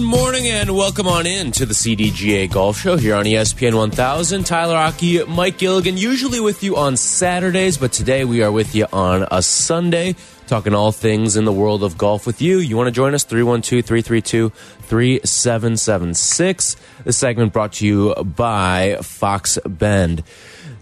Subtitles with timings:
[0.00, 4.44] Good morning and welcome on in to the CDGA Golf Show here on ESPN 1000.
[4.44, 8.86] Tyler Aki, Mike Gilligan, usually with you on Saturdays, but today we are with you
[8.94, 10.14] on a Sunday,
[10.46, 12.60] talking all things in the world of golf with you.
[12.60, 13.24] You want to join us?
[13.24, 16.76] 312 332 3776.
[17.04, 20.24] This segment brought to you by Fox Bend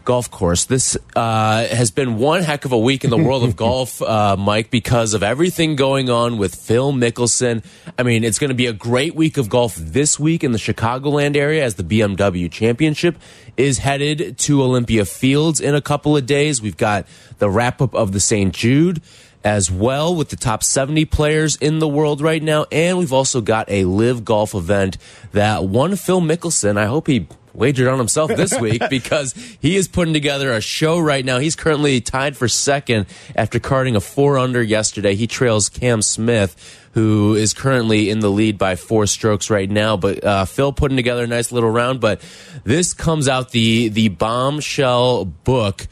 [0.09, 0.65] golf course.
[0.65, 4.39] This uh, has been one heck of a week in the world of golf, uh,
[4.39, 7.63] Mike, because of everything going on with Phil Mickelson.
[7.99, 10.59] I mean, it's going to be a great week of golf this week in the
[10.59, 13.17] Chicagoland area as the BMW Championship
[13.59, 16.63] is headed to Olympia Fields in a couple of days.
[16.63, 17.05] We've got
[17.37, 18.55] the wrap up of the St.
[18.55, 19.03] Jude
[19.45, 22.67] as well with the top 70 players in the world right now.
[22.73, 24.99] And we've also got a LIV golf event
[25.33, 29.89] that one Phil Mickelson, I hope he wagered on himself this week because he is
[29.89, 31.39] putting together a show right now.
[31.39, 35.15] He's currently tied for second after carding a four under yesterday.
[35.15, 39.97] He trails Cam Smith, who is currently in the lead by four strokes right now.
[39.97, 42.01] But uh, Phil putting together a nice little round.
[42.01, 42.21] But
[42.65, 45.87] this comes out the the bombshell book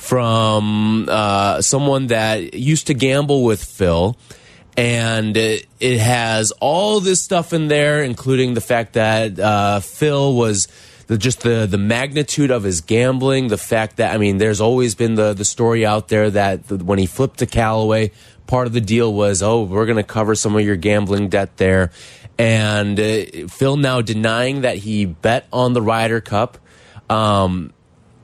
[0.00, 4.16] from uh, someone that used to gamble with Phil
[4.76, 10.34] and it, it, has all this stuff in there, including the fact that uh, Phil
[10.34, 10.68] was
[11.06, 14.94] the, just the the magnitude of his gambling, the fact that I mean, there's always
[14.94, 18.10] been the the story out there that the, when he flipped to Callaway,
[18.46, 21.58] part of the deal was, oh, we're going to cover some of your gambling debt
[21.58, 21.90] there,
[22.38, 26.56] and uh, Phil now denying that he bet on the Ryder Cup.
[27.10, 27.74] Um,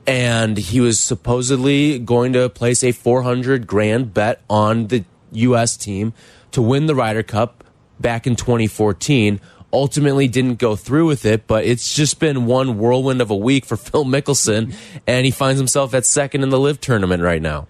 [0.07, 5.03] and he was supposedly going to place a 400 grand bet on the
[5.33, 5.75] U.S.
[5.77, 6.13] team
[6.51, 7.65] to win the Ryder Cup
[7.99, 9.41] back in 2014
[9.73, 13.65] ultimately didn't go through with it, but it's just been one whirlwind of a week
[13.65, 14.73] for Phil Mickelson,
[15.05, 17.67] and he finds himself at second in the LIV tournament right now.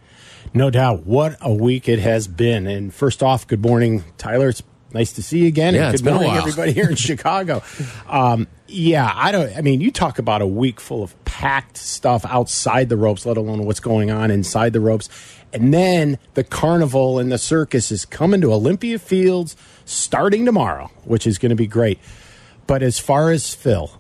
[0.54, 1.06] No doubt.
[1.06, 2.68] What a week it has been.
[2.68, 4.50] And first off, good morning, Tyler.
[4.50, 5.74] It's nice to see you again.
[5.74, 7.64] Yeah, and good morning, everybody here in Chicago.
[8.08, 9.56] Um, yeah, I don't.
[9.56, 13.38] I mean, you talk about a week full of packed stuff outside the ropes, let
[13.38, 15.09] alone what's going on inside the ropes.
[15.53, 19.56] And then the carnival and the circus is coming to Olympia Fields
[19.86, 22.00] starting tomorrow, which is going to be great.
[22.68, 23.92] But as far as Phil,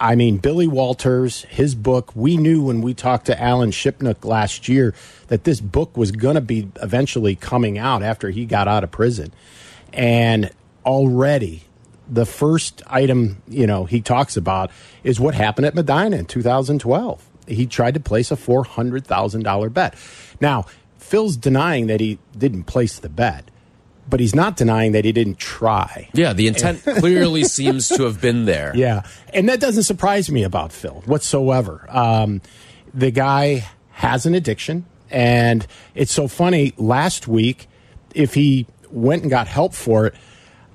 [0.00, 4.68] I mean, Billy Walters, his book, we knew when we talked to Alan Shipnuck last
[4.68, 4.94] year
[5.28, 8.90] that this book was going to be eventually coming out after he got out of
[8.90, 9.32] prison.
[9.92, 10.50] And
[10.84, 11.64] already
[12.08, 14.70] the first item, you know, he talks about
[15.02, 17.24] is what happened at Medinah in 2012.
[17.48, 19.94] He tried to place a $400,000 bet.
[20.40, 20.66] Now,
[20.98, 23.50] Phil's denying that he didn't place the bet
[24.08, 26.08] but he's not denying that he didn't try.
[26.12, 28.72] Yeah, the intent clearly seems to have been there.
[28.74, 29.02] Yeah,
[29.32, 31.86] and that doesn't surprise me about Phil whatsoever.
[31.88, 32.40] Um,
[32.94, 36.72] the guy has an addiction, and it's so funny.
[36.76, 37.68] Last week,
[38.14, 40.14] if he went and got help for it,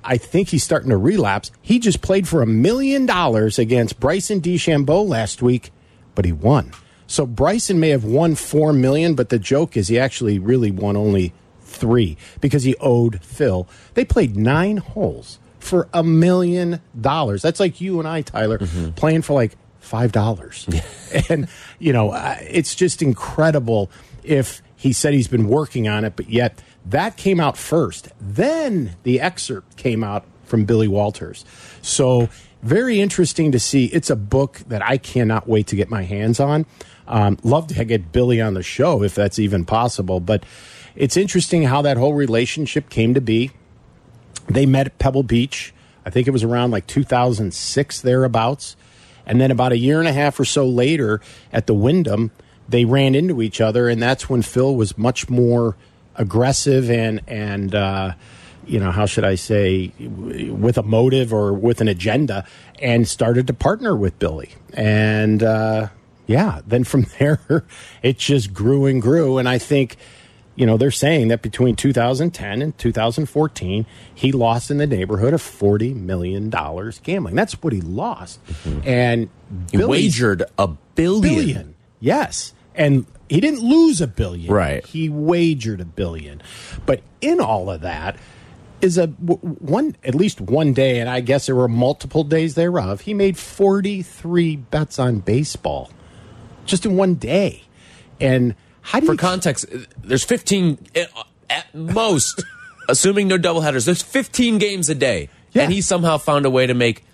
[0.04, 1.50] I think he's starting to relapse.
[1.60, 5.70] He just played for a million dollars against Bryson DeChambeau last week,
[6.14, 6.72] but he won.
[7.06, 10.96] So Bryson may have won four million, but the joke is he actually really won
[10.96, 13.68] only three because he owed Phil.
[13.94, 17.42] They played nine holes for a million dollars.
[17.42, 18.94] That's like you and I, Tyler, mm -hmm.
[18.94, 20.66] playing for like five dollars.
[21.28, 22.14] and you know,
[22.50, 23.90] it's just incredible.
[24.22, 28.08] If he said he's been working on it, but yet that came out first.
[28.20, 31.44] Then the excerpt came out from Billy Walters.
[31.80, 32.28] So
[32.62, 33.86] very interesting to see.
[33.86, 36.66] It's a book that I cannot wait to get my hands on.
[37.06, 40.44] Um, love to get Billy on the show if that's even possible, but
[40.94, 43.50] it's interesting how that whole relationship came to be.
[44.48, 45.74] They met at Pebble Beach.
[46.04, 48.76] I think it was around like 2006 thereabouts.
[49.24, 51.20] And then about a year and a half or so later
[51.52, 52.32] at the Wyndham,
[52.68, 55.76] they ran into each other, and that's when Phil was much more
[56.16, 58.12] aggressive and and uh,
[58.66, 62.46] you know how should I say with a motive or with an agenda,
[62.80, 64.50] and started to partner with Billy.
[64.72, 65.88] And uh,
[66.26, 67.64] yeah, then from there
[68.02, 69.38] it just grew and grew.
[69.38, 69.96] And I think
[70.54, 75.40] you know, they're saying that between 2010 and 2014, he lost in the neighborhood of
[75.40, 77.34] $40 million gambling.
[77.34, 78.38] That's what he lost.
[78.84, 79.30] And
[79.70, 81.22] He wagered a billion.
[81.36, 81.74] billion.
[82.00, 82.52] Yes.
[82.74, 84.52] And he didn't lose a billion.
[84.52, 84.84] Right.
[84.86, 86.42] He wagered a billion.
[86.86, 88.16] But in all of that
[88.80, 93.02] is a one at least one day and I guess there were multiple days thereof.
[93.02, 95.90] He made 43 bets on baseball
[96.64, 97.62] just in one day.
[98.20, 99.66] And how do For you context,
[100.02, 101.06] there's 15 eh,
[101.50, 102.42] at most,
[102.88, 103.84] assuming no doubleheaders.
[103.84, 105.62] There's 15 games a day, Yeah.
[105.64, 107.04] and he somehow found a way to make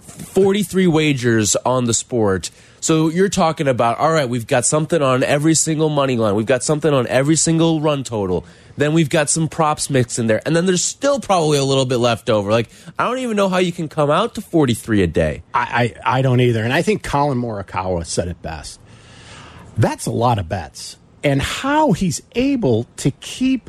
[0.00, 2.50] 43 wagers on the sport.
[2.80, 6.34] So you're talking about, all right, we've got something on every single money line.
[6.34, 8.46] We've got something on every single run total.
[8.76, 10.40] Then we've got some props mixed in there.
[10.46, 12.50] And then there's still probably a little bit left over.
[12.50, 15.42] Like, I don't even know how you can come out to 43 a day.
[15.52, 16.64] I, I, I don't either.
[16.64, 18.80] And I think Collin Morikawa said it best.
[19.76, 20.96] That's a lot of bets.
[21.22, 23.68] And how he's able to keep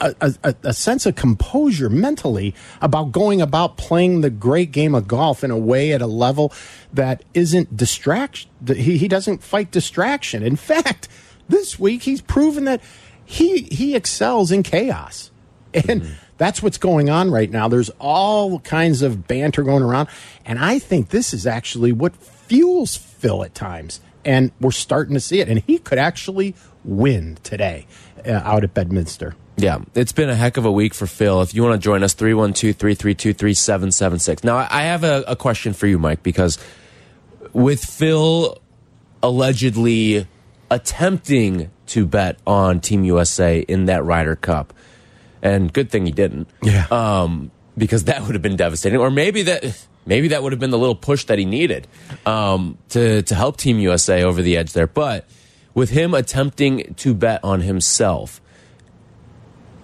[0.00, 5.06] a, a, a sense of composure mentally about going about playing the great game of
[5.06, 6.52] golf in a way at a level
[6.92, 8.50] that isn't distraction.
[8.66, 10.42] He, he doesn't fight distraction.
[10.42, 11.08] In fact,
[11.48, 12.80] this week he's proven that
[13.24, 15.30] he he excels in chaos.
[15.72, 16.12] And mm-hmm.
[16.38, 17.68] that's what's going on right now.
[17.68, 20.08] There's all kinds of banter going around.
[20.44, 24.00] And I think this is actually what fuels Phil at times.
[24.24, 25.48] And we're starting to see it.
[25.48, 26.54] And he could actually
[26.84, 27.86] win today
[28.26, 29.34] uh, out at Bedminster.
[29.56, 31.40] Yeah, it's been a heck of a week for Phil.
[31.42, 34.42] If you want to join us, 312 332 3776.
[34.42, 36.58] Now, I have a, a question for you, Mike, because
[37.52, 38.60] with Phil
[39.22, 40.26] allegedly
[40.70, 44.74] attempting to bet on Team USA in that Ryder Cup,
[45.42, 46.48] and good thing he didn't.
[46.62, 46.86] Yeah.
[46.90, 48.98] Um, because that would have been devastating.
[48.98, 49.86] Or maybe that.
[50.06, 51.88] Maybe that would have been the little push that he needed
[52.26, 54.86] um, to to help Team USA over the edge there.
[54.86, 55.26] But
[55.74, 58.40] with him attempting to bet on himself,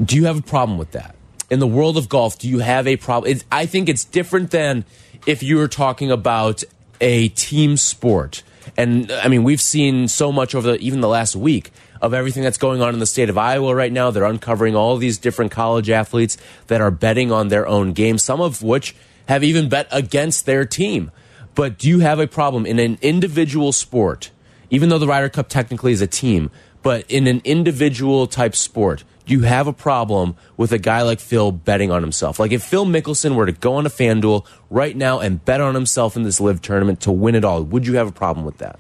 [0.02, 1.16] do you have a problem with that?
[1.50, 3.30] In the world of golf, do you have a problem?
[3.30, 4.84] It's, I think it's different than
[5.26, 6.62] if you were talking about
[7.00, 8.42] a team sport.
[8.76, 11.70] And I mean, we've seen so much over the, even the last week
[12.00, 14.10] of everything that's going on in the state of Iowa right now.
[14.10, 16.36] They're uncovering all these different college athletes
[16.68, 18.94] that are betting on their own game, some of which
[19.26, 21.10] have even bet against their team.
[21.54, 24.30] But do you have a problem in an individual sport,
[24.70, 26.50] even though the Ryder Cup technically is a team,
[26.82, 31.52] but in an individual type sport, you have a problem with a guy like Phil
[31.52, 32.38] betting on himself?
[32.38, 35.74] Like if Phil Mickelson were to go on a FanDuel right now and bet on
[35.74, 38.58] himself in this LIV tournament to win it all, would you have a problem with
[38.58, 38.78] that?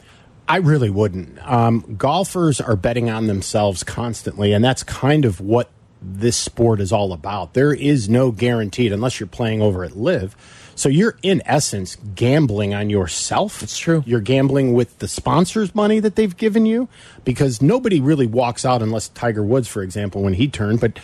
[0.48, 1.38] I really wouldn't.
[1.48, 5.70] Um, golfers are betting on themselves constantly, and that's kind of what
[6.02, 7.54] this sport is all about.
[7.54, 10.34] There is no guaranteed unless you're playing over at LIV.
[10.74, 13.62] So you're in essence gambling on yourself.
[13.62, 14.02] It's true.
[14.06, 16.88] You're gambling with the sponsors' money that they've given you
[17.24, 20.80] because nobody really walks out unless Tiger Woods, for example, when he turned.
[20.80, 20.98] But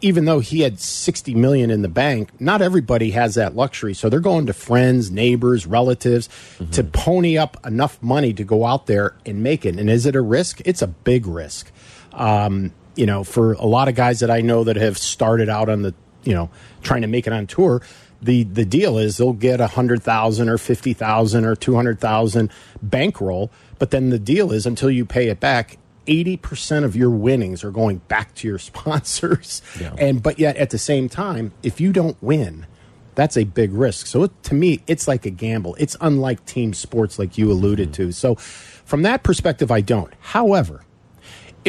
[0.00, 3.94] even though he had 60 million in the bank, not everybody has that luxury.
[3.94, 6.28] So they're going to friends, neighbors, relatives
[6.72, 9.78] to pony up enough money to go out there and make it.
[9.78, 10.60] And is it a risk?
[10.64, 11.72] It's a big risk.
[12.12, 15.68] Um, you know, for a lot of guys that I know that have started out
[15.68, 16.50] on the, you know,
[16.82, 17.82] trying to make it on tour,
[18.20, 22.00] the the deal is they'll get a hundred thousand or fifty thousand or two hundred
[22.00, 22.50] thousand
[22.82, 27.10] bankroll, but then the deal is until you pay it back, eighty percent of your
[27.10, 29.62] winnings are going back to your sponsors.
[29.80, 29.94] Yeah.
[29.98, 32.66] And but yet at the same time, if you don't win,
[33.14, 34.06] that's a big risk.
[34.06, 35.76] So it, to me, it's like a gamble.
[35.78, 38.04] It's unlike team sports, like you alluded mm-hmm.
[38.04, 38.12] to.
[38.12, 40.12] So from that perspective, I don't.
[40.20, 40.82] However,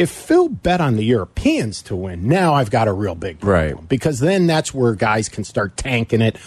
[0.00, 3.76] if Phil bet on the Europeans to win, now I've got a real big problem.
[3.76, 3.88] Right.
[3.88, 6.38] Because then that's where guys can start tanking it.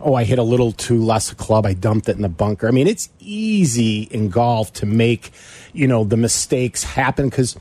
[0.00, 1.66] Oh, I hit a little too less a club.
[1.66, 2.66] I dumped it in the bunker.
[2.66, 5.30] I mean, it's easy in golf to make,
[5.74, 7.54] you know, the mistakes happen because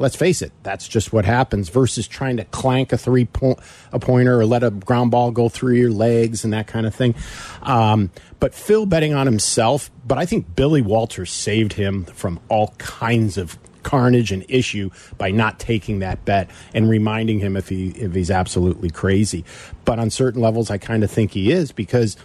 [0.00, 3.60] let's face it, that's just what happens versus trying to clank a three point
[3.92, 6.94] a pointer or let a ground ball go through your legs and that kind of
[6.96, 7.14] thing.
[7.62, 8.10] Um,
[8.40, 13.38] but Phil betting on himself, but I think Billy Walters saved him from all kinds
[13.38, 13.56] of
[13.86, 18.30] carnage and issue by not taking that bet and reminding him if he if he's
[18.30, 19.44] absolutely crazy.
[19.84, 22.16] But on certain levels, I kind of think he is because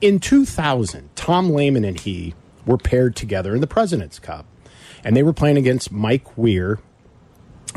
[0.00, 4.46] in 2000, Tom Lehman and he were paired together in the President's Cup,
[5.04, 6.78] and they were playing against Mike Weir,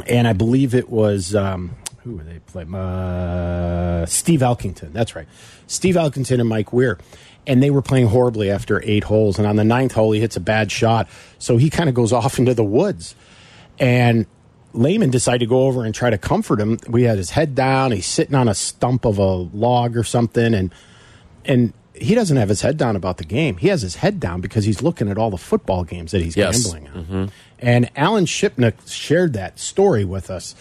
[0.06, 2.76] and I believe it was um, who were they playing?
[2.76, 4.94] Uh, Steve Elkington.
[4.94, 5.28] That's right,
[5.66, 7.00] Steve Elkington and Mike Weir.
[7.48, 9.38] And they were playing horribly after eight holes.
[9.38, 11.08] And on the ninth hole, he hits a bad shot.
[11.38, 13.16] So he kind of goes off into the woods.
[13.80, 14.26] And
[14.74, 16.80] Lehman decided to go over and try to comfort him.
[16.88, 17.92] We had his head down.
[17.92, 20.54] He's sitting on a stump of a log or something.
[20.54, 20.74] And
[21.46, 23.56] and he doesn't have his head down about the game.
[23.58, 26.36] He has his head down because he's looking at all the football games that he's
[26.36, 26.62] Yes.
[26.64, 27.04] gambling on.
[27.06, 27.26] Mm-hmm.
[27.60, 30.56] And Alan Shipnuck shared that story with us.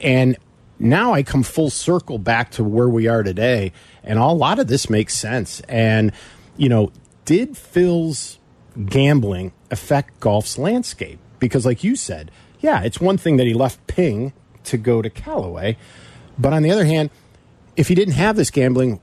[0.00, 0.36] And
[0.80, 3.72] now I come full circle back to where we are today.
[4.02, 5.60] And a lot of this makes sense.
[5.68, 6.12] And,
[6.56, 6.90] you know,
[7.26, 8.38] did Phil's
[8.86, 11.18] gambling affect golf's landscape?
[11.38, 14.32] Because, like you said, yeah, it's one thing that he left Ping
[14.64, 15.76] to go to Callaway.
[16.38, 17.10] But on the other hand,
[17.76, 19.00] if he didn't have this gambling,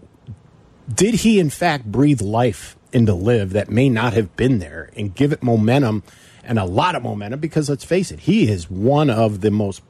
[0.94, 5.14] did he in fact breathe life into LIV that may not have been there and
[5.14, 6.04] give it momentum
[6.44, 9.82] and a lot of momentum because let's face it he is one of the most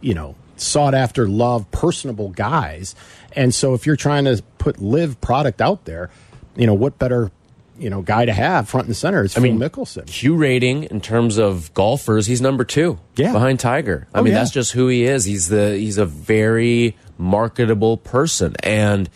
[0.00, 2.94] you know sought after love, personable guys
[3.32, 6.10] and so if you're trying to put LIV product out there
[6.56, 7.30] you know what better
[7.78, 11.00] you know guy to have front and center is Phil mean, Mickelson Q rating in
[11.02, 12.98] terms of golfers, he's number two.
[13.16, 13.32] Yeah.
[13.32, 14.08] behind Tiger.
[14.14, 14.38] I Oh, mean, yeah.
[14.38, 15.26] that's just who he is.
[15.26, 19.10] He's the he's a very marketable person, and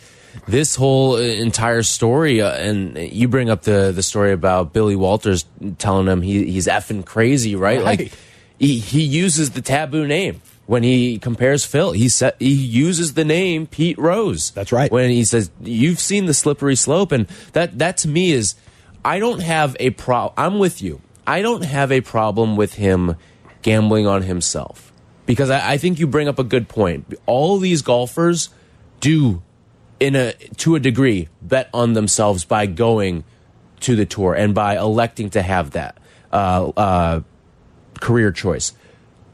[0.47, 2.41] this whole entire story.
[2.43, 5.45] Uh, and you bring up the the story about Billy Walters
[5.79, 7.79] telling him he, he's effing crazy, right?
[7.83, 7.99] Right.
[7.99, 8.11] Like
[8.59, 10.39] he he uses the taboo name.
[10.71, 14.51] When he compares Phil, he sa he uses the name Pete Rose.
[14.51, 14.89] That's right.
[14.89, 18.55] When he says you've seen the slippery slope, and that that to me is,
[19.03, 20.33] I don't have a problem.
[20.37, 21.01] I'm with you.
[21.27, 23.17] I don't have a problem with him
[23.63, 24.93] gambling on himself
[25.25, 27.15] because I, I think you bring up a good point.
[27.25, 28.47] All these golfers
[29.01, 29.41] do,
[29.99, 33.25] in a to a degree, bet on themselves by going
[33.81, 35.97] to the tour and by electing to have that
[36.31, 37.21] uh, uh,
[37.99, 38.71] career choice.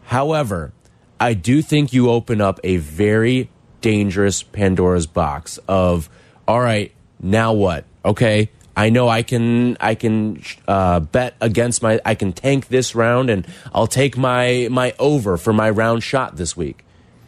[0.05, 0.71] However,
[1.19, 3.49] I do think you open up a very
[3.81, 6.09] dangerous Pandora's box of,
[6.47, 7.85] all right, now what?
[8.05, 12.93] Okay, I know I can I can uh, bet against my I can tank this
[12.93, 16.85] round and I'll take my my over for my round shot this week,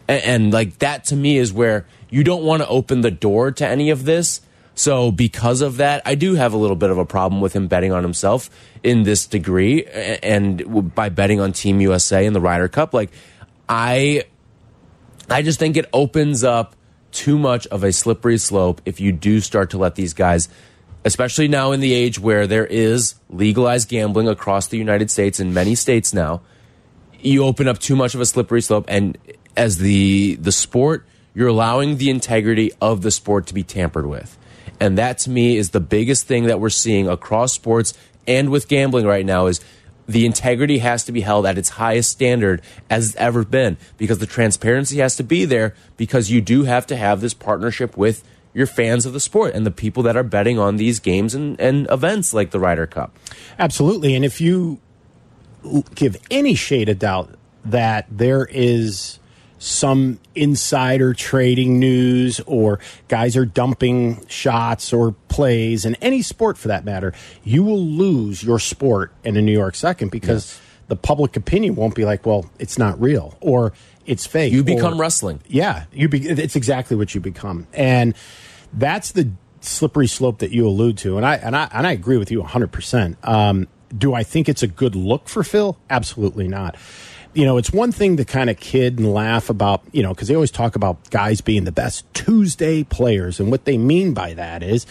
[0.08, 3.51] and, and like that to me is where you don't want to open the door
[3.51, 4.41] to any of this.
[4.75, 7.67] So because of that, I do have a little bit of a problem with him
[7.67, 8.50] betting on himself
[8.84, 13.10] in this degree, and by betting on Team USA in the Ryder Cup, like
[13.70, 14.24] I
[15.30, 16.76] I just think it opens up
[17.12, 20.50] too much of a slippery slope if you do start to let these guys,
[21.06, 25.54] especially now in the age where there is legalized gambling across the United States in
[25.54, 26.42] many states now,
[27.20, 29.18] you open up too much of a slippery slope and
[29.56, 34.36] as the the sport, you're allowing the integrity of the sport to be tampered with.
[34.80, 37.94] And that to me is the biggest thing that we're seeing across sports
[38.26, 39.60] and with gambling right now is
[40.10, 44.18] the integrity has to be held at its highest standard as it's ever been because
[44.18, 48.24] the transparency has to be there because you do have to have this partnership with
[48.51, 51.62] your fans of the sport and the people that are betting on these games and,
[51.62, 53.16] and events like the Ryder Cup.
[53.60, 54.16] Absolutely.
[54.16, 54.80] And if you
[55.94, 59.19] give any shade of doubt that there is
[59.60, 66.70] some insider trading news or guys are dumping shots or plays in any sport for
[66.70, 67.13] that matter,
[67.44, 71.94] you will lose your sport in a New York second because the public opinion won't
[71.94, 73.74] be like, well, it's not real or
[74.06, 74.51] it's fake.
[74.51, 75.42] You become or- wrestling.
[75.48, 78.16] yeah, you be, it's exactly what you become, and
[78.74, 79.30] that's the
[79.62, 81.18] slippery slope that you allude to.
[81.18, 82.72] And I and I and I agree with you 100.
[82.72, 85.78] percent um, Do I think it's a good look for Phil?
[85.89, 86.75] Absolutely not.
[87.33, 90.27] You know, it's one thing to kind of kid and laugh about, you know, because
[90.27, 94.33] they always talk about guys being the best Tuesday players, and what they mean by
[94.33, 94.86] that is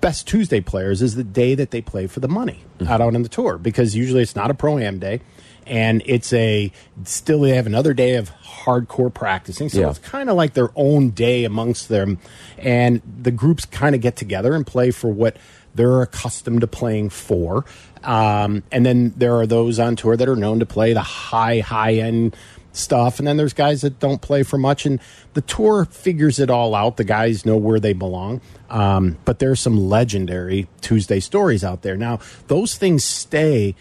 [0.00, 2.90] best Tuesday players is the day that they play for the money mm-hmm.
[2.90, 5.20] out on the tour because usually it's not a pro am day
[5.66, 6.72] and it's a
[7.04, 9.90] still they have another day of hardcore practicing so Yeah.
[9.90, 12.18] it's kind of like their own day amongst them
[12.58, 15.36] and the groups kind of get together and play for what
[15.74, 17.64] they're accustomed to playing four.
[18.04, 21.60] um, and then there are those on tour that are known to play the high
[21.60, 22.36] high end
[22.72, 23.18] stuff.
[23.18, 24.86] And then there's guys that don't play for much.
[24.86, 24.98] And
[25.34, 26.96] the tour figures it all out.
[26.96, 28.40] The guys know where they belong.
[28.70, 31.96] Um, but there's some legendary tuesday stories out there.
[31.96, 33.74] Now those things stay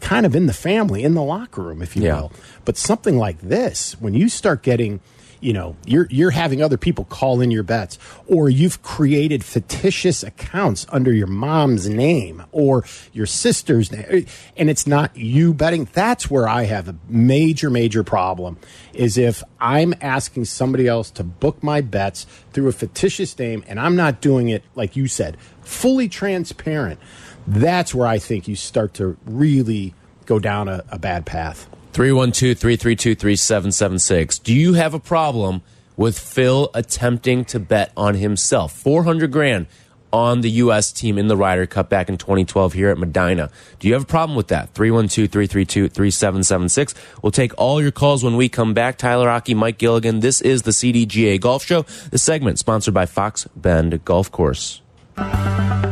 [0.00, 2.22] kind of in the family in the locker room if you Yeah.
[2.22, 2.32] will.
[2.64, 5.00] But something like this when you start getting
[5.44, 10.22] you know you're you're having other people call in your bets or you've created fictitious
[10.22, 12.82] accounts under your mom's name or
[13.12, 15.86] your sister's name and it's not you betting.
[15.92, 18.56] That's where i have a major major problem
[18.94, 23.78] is if i'm asking somebody else to book my bets through a fictitious name and
[23.78, 26.98] i'm not doing it like you said fully transparent
[27.46, 32.58] that's where i think you start to really go down a, a bad path 312
[32.58, 34.40] 332 3776.
[34.40, 35.62] Do you have a problem
[35.96, 38.72] with Phil attempting to bet on himself?
[38.72, 39.68] 400 grand
[40.12, 40.90] on the U.S.
[40.90, 43.48] team in the Ryder Cup back in 2012 here at Medinah.
[43.78, 44.74] Do you have a problem with that?
[44.74, 46.94] 312 332 3776.
[47.22, 48.98] We'll take all your calls when we come back.
[48.98, 50.18] Tyler Aki, Mike Gilligan.
[50.18, 51.82] This is the CDGA Golf Show.
[52.10, 54.82] The segment sponsored by Fox Bend Golf Course.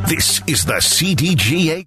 [0.08, 1.86] This is the CDGA.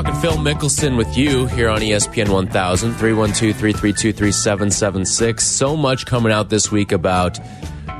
[0.00, 5.44] Talking Phil Mickelson with you here on ESPN 1000, 312 332 3776.
[5.44, 7.38] So much coming out this week about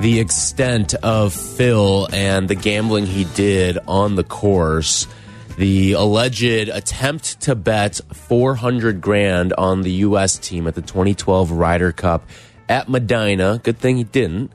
[0.00, 5.09] the extent of Phil and the gambling he did on the course.
[5.59, 10.38] The alleged attempt to bet 400 grand on the U.S.
[10.38, 12.26] team at the 2012 Ryder Cup
[12.66, 13.62] at Medinah.
[13.62, 14.50] Good thing he didn't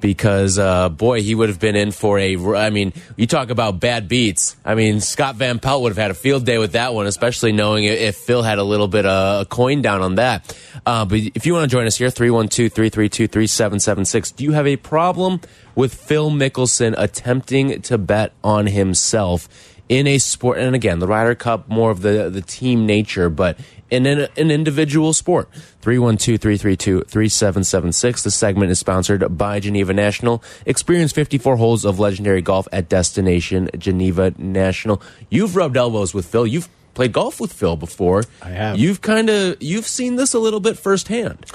[0.00, 2.36] because uh, boy, he would have been in for a.
[2.56, 4.56] I mean, you talk about bad beats.
[4.64, 7.52] I mean, Scott Van Pelt would have had a field day with that one, especially
[7.52, 10.56] knowing if Phil had a little bit of a coin down on that.
[10.84, 14.66] Uh, but if you want to join us here, 312 332 3776, do you have
[14.66, 15.40] a problem
[15.74, 19.48] with Phil Mickelson attempting to bet on himself?
[19.88, 23.58] in a sport, and again, the Ryder Cup, more of the, the team nature, but
[23.94, 25.48] in an, an individual sport.
[25.80, 28.22] 312 332 3776.
[28.22, 30.42] The segment is sponsored by Geneva National.
[30.66, 35.00] Experience 54 holes of legendary golf at Destination Geneva National.
[35.30, 36.46] You've rubbed elbows with Phil.
[36.46, 38.24] You've played golf with Phil before.
[38.42, 38.78] I have.
[38.78, 41.46] You've kind of you've seen this a little bit firsthand.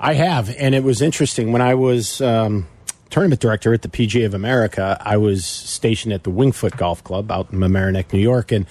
[0.00, 2.68] I have, and it was interesting when I was um,
[3.10, 4.96] tournament director at the PGA of America.
[5.00, 8.66] I was stationed at the Winged Foot Golf Club out in Mamaroneck, New York, and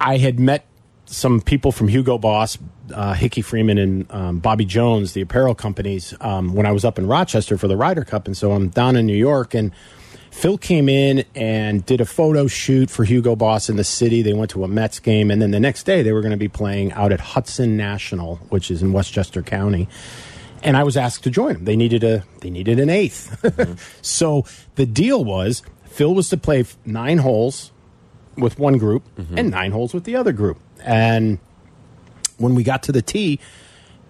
[0.00, 0.66] I had met
[1.06, 2.58] some people from Hugo Boss,
[2.92, 6.98] uh, Hickey Freeman, and um, Bobby Jones, the apparel companies, um, when I was up
[6.98, 9.72] in Rochester for the Ryder Cup, and so I'm down in New York and.
[10.32, 14.20] Phil came in and did a photo shoot for Hugo Boss in the city.
[14.20, 16.36] They went to a Mets game, and then the next day they were going to
[16.36, 19.88] be playing out at Hudson National, which is in Westchester County.
[20.62, 21.64] And I was asked to join them.
[21.64, 24.44] They needed a they needed an 8th so
[24.74, 27.72] the deal was Phil was to play nine holes
[28.36, 29.04] with one group
[29.38, 30.58] and nine holes with the other group.
[30.82, 31.38] And
[32.38, 33.40] when we got to the tee,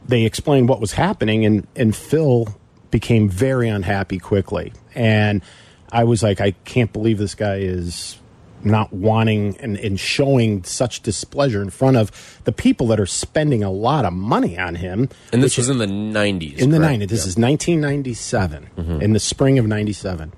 [0.07, 2.49] they explained what was happening, and and Phil
[2.91, 4.73] became very unhappy quickly.
[4.95, 5.43] And
[5.91, 8.19] I was like, I can't believe this guy is
[8.65, 13.63] not wanting and, and showing such displeasure in front of the people that are spending
[13.63, 15.09] a lot of money on him.
[15.33, 16.59] And this was in the 90s.
[16.59, 17.09] In the 90s.
[17.09, 19.03] This is 1997, mm-hmm.
[19.03, 20.33] in the spring of 97.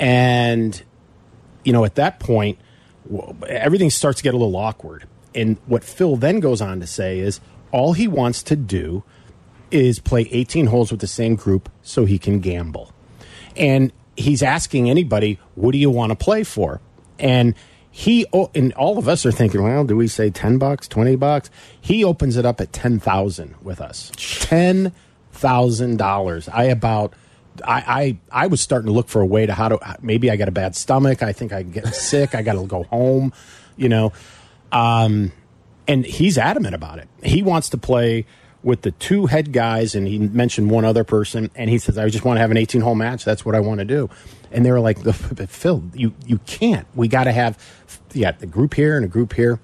[0.00, 0.82] And,
[1.64, 2.58] you know, at that point,
[3.46, 5.06] everything starts to get a little awkward.
[5.34, 7.40] And what Phil then goes on to say is
[7.70, 9.02] all he wants to do
[9.70, 12.92] is play 18 holes with the same group so he can gamble.
[13.56, 16.80] And he's asking anybody, what do you want to play for?
[17.18, 17.54] And
[17.90, 21.50] he and all of us are thinking, well, do we say 10 bucks, 20 bucks?
[21.80, 24.10] He opens it up at 10,000 with us.
[24.16, 26.48] $10,000.
[26.52, 27.14] I about
[27.64, 30.36] I, I I was starting to look for a way to how to maybe I
[30.36, 31.22] got a bad stomach.
[31.22, 32.34] I think I get sick.
[32.34, 33.34] I got to go home,
[33.76, 34.14] you know.
[34.72, 35.32] Um,
[35.86, 37.08] and he's adamant about it.
[37.22, 38.24] He wants to play
[38.62, 42.08] with the two head guys, and he mentioned one other person, and he says, "I
[42.08, 43.24] just want to have an 18 hole match.
[43.24, 44.08] That's what I want to do."
[44.50, 44.98] And they were like,
[45.48, 46.86] "Phil, you you can't.
[46.94, 47.58] We got to have
[48.12, 49.60] yeah the group here and a group here."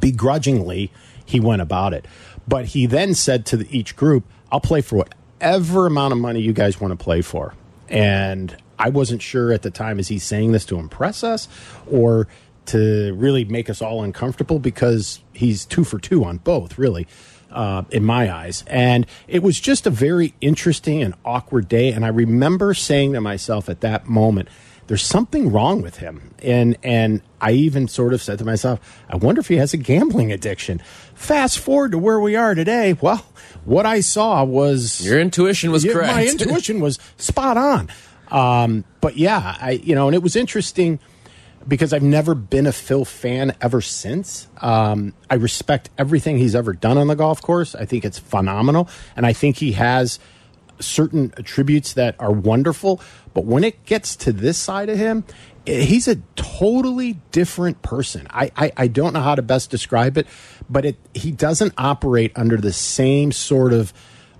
[0.00, 0.90] Begrudgingly,
[1.24, 2.06] he went about it,
[2.48, 6.40] but he then said to the, each group, "I'll play for whatever amount of money
[6.40, 7.54] you guys want to play for."
[7.88, 11.48] And I wasn't sure at the time is he saying this to impress us
[11.90, 12.28] or
[12.68, 17.06] to really make us all uncomfortable because he's two for two on both, really,
[17.50, 18.64] uh, in my eyes.
[18.66, 21.92] And it was just a very interesting and awkward day.
[21.92, 24.48] And I remember saying to myself at that moment,
[24.86, 26.34] there's something wrong with him.
[26.42, 29.76] And and I even sort of said to myself, I wonder if he has a
[29.76, 30.80] gambling addiction.
[31.14, 32.94] Fast forward to where we are today.
[33.00, 33.26] Well,
[33.64, 36.12] what I saw was Your intuition was yeah, correct.
[36.12, 37.88] My intuition was spot on.
[38.30, 40.98] Um, but yeah, I you know, and it was interesting
[41.66, 44.48] because I've never been a Phil fan ever since.
[44.58, 47.74] Um, I respect everything he's ever done on the golf course.
[47.74, 50.18] I think it's phenomenal, and I think he has
[50.78, 53.00] certain attributes that are wonderful.
[53.34, 55.24] But when it gets to this side of him,
[55.66, 58.26] eh, he's a totally different person.
[58.30, 60.26] I, I, I don't know how to best describe it,
[60.68, 63.92] but it he doesn't operate under the same sort of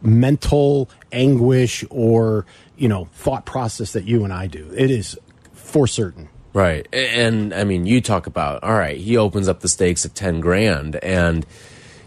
[0.03, 4.71] mental anguish or you know thought process that you and I do.
[4.77, 5.19] It is
[5.53, 6.29] for certain.
[6.57, 6.87] Right.
[6.95, 10.41] And I mean, you talk about, all right, he opens up the stakes at 10
[10.41, 10.97] grand.
[10.97, 11.45] And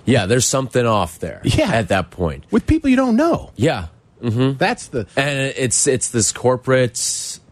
[0.05, 1.69] yeah, there's something off there Yeah.
[1.71, 2.45] at that point.
[2.49, 3.51] with people you don't know.
[3.55, 3.87] Yeah.
[4.23, 4.57] Mm-hmm.
[4.57, 6.99] That's the And it's it's this corporate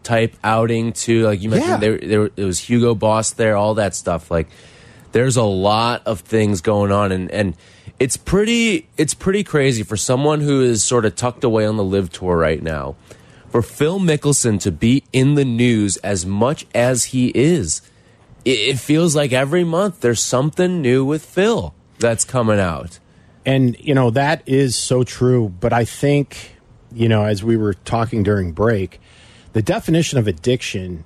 [0.02, 1.22] type outing too.
[1.24, 1.76] Like you mentioned, Yeah.
[1.76, 4.28] there, there it was Hugo Boss there, all that stuff.
[4.30, 4.48] Like
[5.12, 7.54] there's a lot of things going on, and and
[8.00, 11.84] it's pretty it's pretty crazy for someone who is sort of tucked away on the
[11.84, 12.96] LIV tour right now
[13.50, 17.82] for Phil Mickelson to be in the news as much as he is.
[18.44, 22.98] It, feels like every month there's something new with Phil that's coming out.
[23.44, 25.48] And, you know, that is so true.
[25.48, 26.56] But I think,
[26.92, 29.00] you know, as we were talking during break,
[29.52, 31.04] the definition of addiction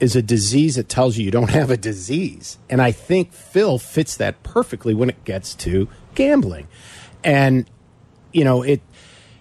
[0.00, 2.58] is a disease that tells you you don't have a disease.
[2.68, 6.68] And I think Phil fits that perfectly when it gets to gambling.
[7.22, 7.70] And,
[8.32, 8.82] you know, it,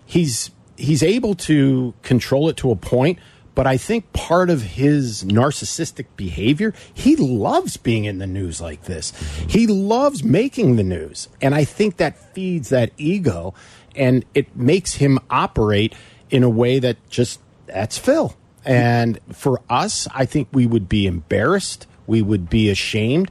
[0.06, 3.20] he's, he's able to control it to a point,
[3.56, 8.84] but I think part of his narcissistic behavior, he loves being in the news like
[8.84, 9.12] this.
[9.48, 11.30] He loves making the news.
[11.42, 13.54] And I think that feeds that ego
[13.96, 15.94] and it makes him operate
[16.32, 18.36] in a way that just, that's Phil.
[18.66, 21.86] And for us, I think we would be embarrassed.
[22.08, 23.30] We would be ashamed.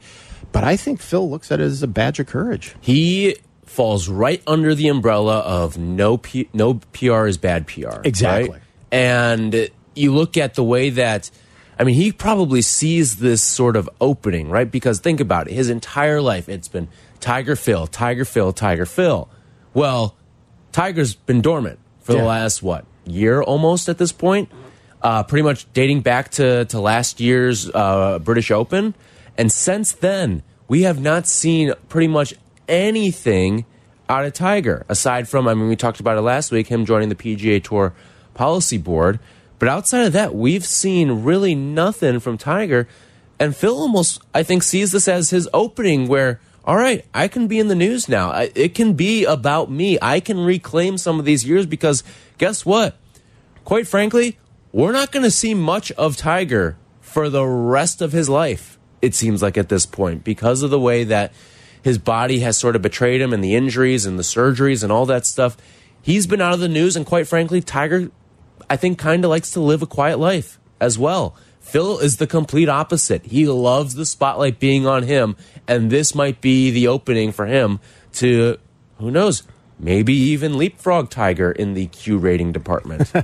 [0.52, 2.76] But I think Phil looks at it as a badge of courage.
[2.81, 3.37] He
[3.72, 8.00] falls right under the umbrella of no P no PR is bad PR.
[8.04, 8.50] Exactly.
[8.50, 8.62] right?
[8.90, 11.30] And you look at the way that
[11.78, 14.70] I mean, he probably sees this sort of opening, right?
[14.70, 16.88] Because think about it, his entire life it's been
[17.20, 19.28] Tiger Phil, Tiger Phil, Tiger Phil.
[19.72, 20.16] Well,
[20.72, 24.50] Tiger's been dormant for the last what year almost at this point,
[25.00, 28.94] uh, pretty much dating back to to last year's uh, British Open,
[29.38, 32.35] and since then we have not seen pretty much
[32.68, 33.64] anything
[34.09, 37.09] out of Tiger aside from I mean we talked about it last week him joining
[37.09, 37.94] the PGA Tour
[38.35, 39.20] policy board,
[39.59, 42.88] but outside of that we've seen really nothing from Tiger,
[43.38, 47.48] and Phil almost I think sees this as his opening where all right, I can
[47.48, 48.31] be in the news now.
[48.31, 49.98] I, it can be about me.
[50.01, 52.05] I can reclaim some of these years because
[52.38, 52.96] guess what?
[53.64, 54.38] Quite frankly,
[54.70, 59.14] we're not going to see much of Tiger for the rest of his life, it
[59.14, 61.33] seems like at this point, because of the way that
[61.83, 65.07] his body has sort of betrayed him and the injuries and the surgeries and all
[65.07, 65.57] that stuff.
[66.01, 68.11] He's been out of the news, and quite frankly, Tiger,
[68.68, 71.37] I think, kind of likes to live a quiet life as well.
[71.61, 73.25] Phil is the complete opposite.
[73.27, 75.37] He loves the spotlight being on him,
[75.68, 77.79] and this might be the opening for him
[78.14, 78.59] to,
[78.99, 79.45] who knows,
[79.79, 83.12] maybe even leapfrog Tiger in the Q rating department.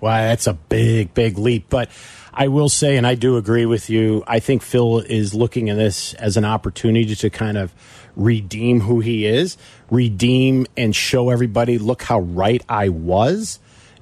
[0.00, 1.66] Well, that's a big, big leap.
[1.70, 1.90] But
[2.38, 5.76] I will say, and I do agree with you, I think Phil is looking at
[5.76, 7.72] this as an opportunity to kind of
[8.14, 9.56] redeem who he is,
[9.90, 13.58] redeem and show everybody, look how right I was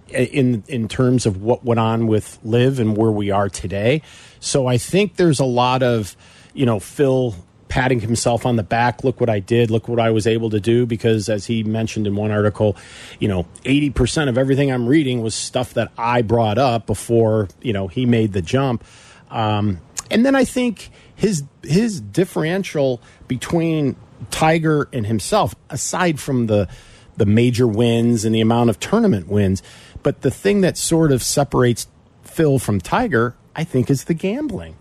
[0.09, 4.03] in in terms of what went on with LIV and where we are today.
[4.41, 6.17] So I think there's a lot of,
[6.55, 7.37] you know, Phil
[7.75, 9.03] patting himself on the back.
[9.03, 9.69] Look what I did.
[9.69, 10.87] Look what I was able to do.
[10.87, 12.77] Because as he mentioned in one article,
[13.19, 17.73] you know, 80% of everything I'm reading was stuff that I brought up before, you
[17.73, 18.85] know, he made the jump.
[19.29, 23.97] Um, and then I think his his differential between
[24.31, 26.69] Tiger and himself, aside from the
[27.17, 29.65] the major wins and the amount of tournament wins,
[30.05, 31.89] but the thing that sort of separates
[32.23, 34.77] Phil from Tiger, I think, is the gambling.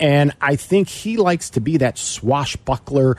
[0.00, 3.16] And I think he likes to be that swashbuckler,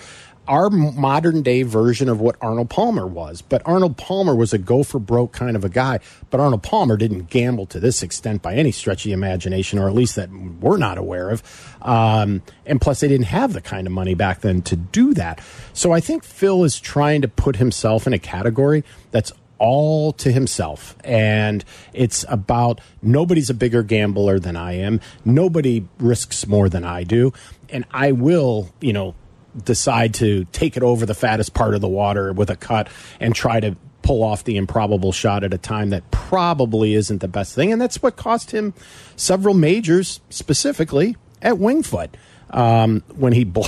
[0.48, 3.42] our modern day version of what Arnold Palmer was.
[3.42, 6.00] But Arnold Palmer was a go for broke kind of a guy.
[6.30, 9.90] But Arnold Palmer didn't gamble to this extent by any stretch of the imagination, or
[9.90, 11.44] at least that we're not aware of.
[11.82, 15.42] Um, and plus, they didn't have the kind of money back then to do that.
[15.74, 20.32] So I think Phil is trying to put himself in a category that's all to
[20.32, 20.96] himself.
[21.04, 25.00] And it's about nobody's a bigger gambler than I am.
[25.26, 27.34] Nobody risks more than I do.
[27.70, 29.16] And I will, you know,
[29.64, 32.90] decide to take it over the fattest part of the water with a cut
[33.20, 37.28] and try to pull off the improbable shot at a time that probably isn't the
[37.28, 37.72] best thing.
[37.72, 38.74] And that's what cost him
[39.16, 42.16] several majors, specifically at Winged Foot,
[42.50, 43.52] um, when he.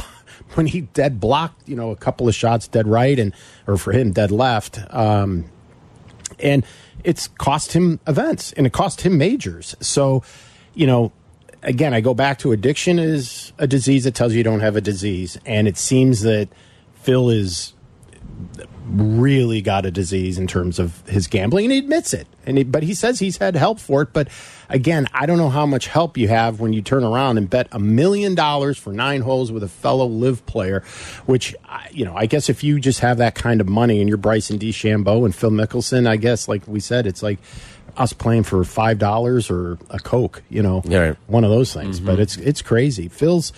[0.55, 3.35] When he dead blocked, you know, a couple of shots dead right and,
[3.67, 4.79] or for him, dead left.
[4.89, 5.45] Um,
[6.39, 6.65] and
[7.03, 9.75] it's cost him events and it cost him majors.
[9.79, 10.23] So,
[10.73, 11.11] you know,
[11.61, 14.75] again, I go back to addiction is a disease that tells you you don't have
[14.75, 16.49] a disease, and it seems that
[16.95, 17.73] Phil is
[18.85, 22.27] really got a disease in terms of his gambling, and he admits it.
[22.45, 24.13] And he, but he says he's had help for it.
[24.13, 24.29] But
[24.69, 27.67] again, I don't know how much help you have when you turn around and bet
[27.71, 30.83] a million dollars for nine holes with a fellow LIV player.
[31.25, 31.55] Which
[31.91, 34.59] you know, I guess if you just have that kind of money and you're Bryson
[34.59, 37.39] DeChambeau and Phil Mickelson, I guess like we said, it's like
[37.97, 40.43] us playing for five dollars or a coke.
[40.49, 41.99] You know, Yeah, one of those things.
[41.99, 42.21] But mm-hmm.
[42.21, 43.07] it's it's crazy.
[43.07, 43.51] Phil's,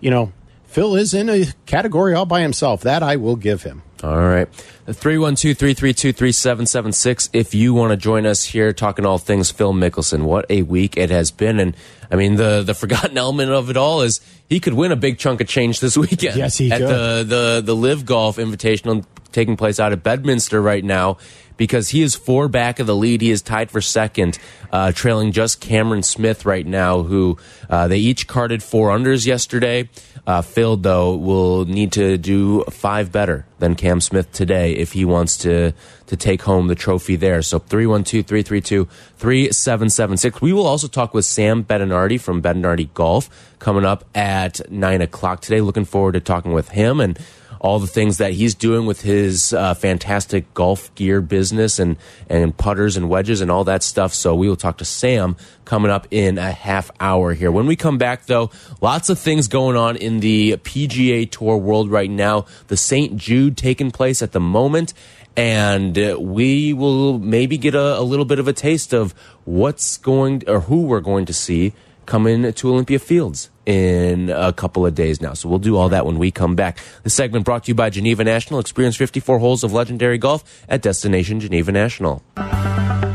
[0.00, 0.32] you know.
[0.64, 2.82] Phil is in a category all by himself.
[2.82, 3.80] That I will give him.
[4.02, 4.48] All right.
[4.86, 7.30] 312 332 3776.
[7.32, 10.96] If you want to join us here talking all things Phil Mickelson, what a week
[10.96, 11.58] it has been.
[11.58, 11.76] And
[12.10, 15.18] I mean, the, the forgotten element of it all is he could win a big
[15.18, 16.36] chunk of change this weekend.
[16.36, 16.88] Yes, he At could.
[16.88, 21.18] the, the, the LIV Golf Invitational taking place out at Bedminster right now
[21.58, 23.20] because he is four back of the lead.
[23.20, 24.38] He is tied for second,
[24.72, 27.36] uh, trailing just Cameron Smith right now, who
[27.68, 29.90] uh, they each carded four unders yesterday.
[30.26, 35.04] Uh, Phil, though, will need to do five better than Cam Smith today if he
[35.04, 35.72] wants to
[36.06, 37.42] to take home the trophy there.
[37.42, 38.86] So 312 332
[39.18, 40.40] 3776.
[40.40, 45.40] We will also talk with Sam Bettinardi from Bettinardi Golf coming up at 9 o'clock
[45.40, 45.60] today.
[45.60, 47.18] Looking forward to talking with him and
[47.60, 51.96] all the things that he's doing with his uh, fantastic golf gear business and
[52.28, 54.14] and putters and wedges and all that stuff.
[54.14, 57.50] So we will talk to Sam coming up in a half hour here.
[57.50, 61.90] When we come back, though, lots of things going on in the PGA Tour world
[61.90, 62.46] right now.
[62.68, 63.16] The St.
[63.16, 64.94] Jude taking place at the moment.
[65.36, 69.12] And uh, we will maybe get a, a little bit of a taste of
[69.44, 71.74] what's going or who we're going to see
[72.06, 75.34] coming to Olympia Fields in a couple of days now.
[75.34, 76.78] So we'll do all that when we come back.
[77.02, 78.60] This segment brought to you by Geneva National.
[78.60, 82.22] Experience 54 holes of legendary golf at Destination Geneva National.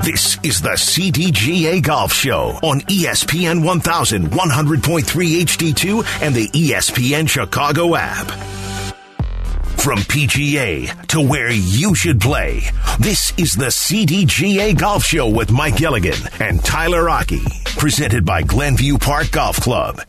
[0.03, 8.27] This is the CDGA Golf Show on ESPN 1100.3 HD2 and the ESPN Chicago app.
[9.79, 12.61] From PGA to where you should play,
[12.99, 17.41] this is the CDGA Golf Show with Mike Gilligan and Tyler Aki,
[17.77, 19.99] presented by Glenview Park Golf Club.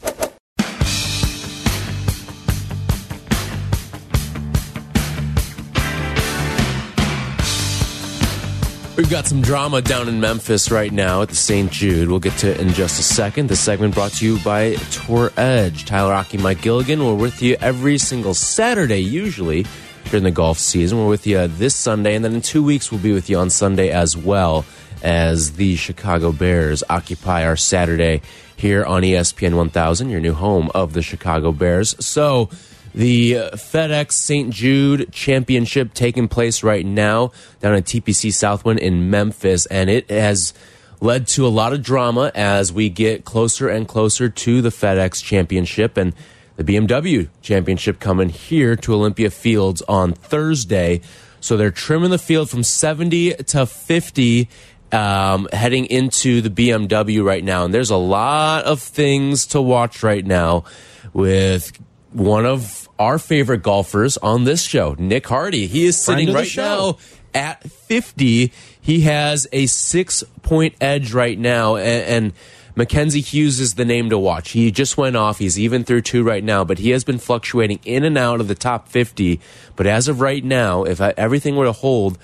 [8.96, 11.68] We've got some drama down in Memphis right now at the St.
[11.68, 12.08] Jude.
[12.08, 13.48] We'll get to it in just a second.
[13.48, 15.84] The segment brought to you by Tour Edge.
[15.84, 17.04] Tyler Aki, Mike Gilligan.
[17.04, 19.66] We're with you every single Saturday, usually
[20.10, 20.98] during the golf season.
[20.98, 23.50] We're with you this Sunday, and then in two weeks, we'll be with you on
[23.50, 24.64] Sunday as well
[25.02, 28.22] as the Chicago Bears occupy our Saturday
[28.54, 31.96] here on ESPN 1000, your new home of the Chicago Bears.
[31.98, 32.48] So,
[32.94, 34.50] the FedEx St.
[34.50, 40.54] Jude Championship taking place right now down at TPC Southwind in Memphis, and it has
[41.00, 45.22] led to a lot of drama as we get closer and closer to the FedEx
[45.22, 46.14] Championship and
[46.56, 51.00] the BMW Championship coming here to Olympia Fields on Thursday.
[51.40, 54.48] So they're trimming the field from 70 to 50
[54.92, 57.64] um, heading into the BMW right now.
[57.64, 60.64] And there's a lot of things to watch right now
[61.12, 61.72] with
[62.14, 65.66] one of our favorite golfers on this show, Nick Hardy.
[65.66, 66.98] He is sitting right now
[67.34, 68.52] at 50.
[68.80, 71.76] He has a six point edge right now.
[71.76, 72.32] And, and
[72.76, 74.50] Mackenzie Hughes is the name to watch.
[74.50, 75.38] He just went off.
[75.38, 78.48] He's even through two right now, but he has been fluctuating in and out of
[78.48, 79.40] the top 50.
[79.74, 82.18] But as of right now, if everything were to hold,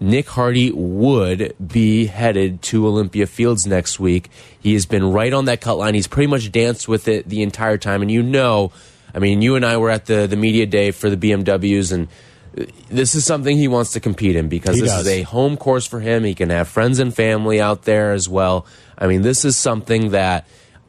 [0.00, 4.30] Nick Hardy would be headed to Olympia Fields next week.
[4.58, 5.94] He has been right on that cut line.
[5.94, 8.00] He's pretty much danced with it the entire time.
[8.00, 8.72] And you know,
[9.14, 12.08] I mean, you and I were at the the media day for the BMWs, and
[12.58, 15.06] uh, this is something he wants to compete in because He this does.
[15.06, 16.24] is a home course for him.
[16.24, 18.66] He can have friends and family out there as well.
[18.98, 20.46] I mean, this is something that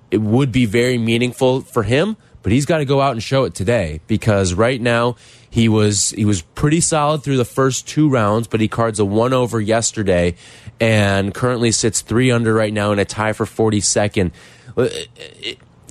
[0.10, 3.45] it would be very meaningful for him, but he's got to go out and show
[3.45, 5.15] it today because right now
[5.49, 9.05] he was he was pretty solid through the first two rounds, but he cards a
[9.05, 10.36] one over yesterday
[10.79, 14.31] and currently sits three under right now in a tie for 42nd.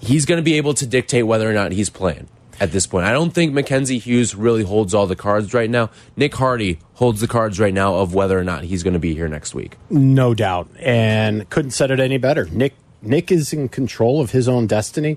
[0.01, 2.29] He's going to be able to dictate whether or not he's playing
[2.61, 3.07] at this point.
[3.07, 5.91] I don't think Mackenzie Hughes really holds all the cards right now.
[6.17, 9.15] Nick Hardy holds the cards right now of whether or not he's going to be
[9.15, 9.77] here next week.
[9.89, 12.45] No doubt, and couldn't said it any better.
[12.47, 15.17] Nick Nick is in control of his own destiny,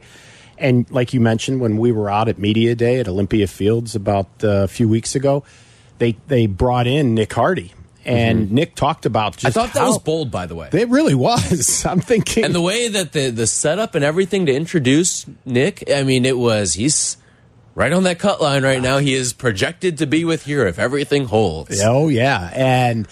[0.57, 4.27] and like you mentioned, when we were out at media day at Olympia Fields about
[4.43, 5.43] uh, a few weeks ago,
[5.97, 7.73] they they brought in Nick Hardy,
[8.05, 9.37] and Nick talked about.
[9.37, 9.59] Just Mm-hmm.
[9.59, 10.69] I thought that was bold, by the way.
[10.71, 11.85] It really was.
[11.89, 16.03] I'm thinking, and the way that the the setup and everything to introduce Nick, I
[16.03, 17.17] mean, it was he's
[17.75, 18.97] right on that cut line right now.
[18.99, 21.81] He is projected to be with here if everything holds.
[21.83, 23.07] Oh yeah, and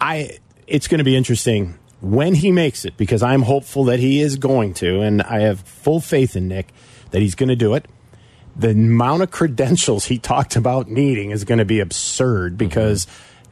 [0.00, 4.20] I it's going to be interesting when he makes it because I'm hopeful that he
[4.20, 6.68] is going to, and I have full faith in Nick
[7.10, 7.86] that he's going to do it.
[8.56, 13.06] The amount of credentials he talked about needing is going to be absurd because,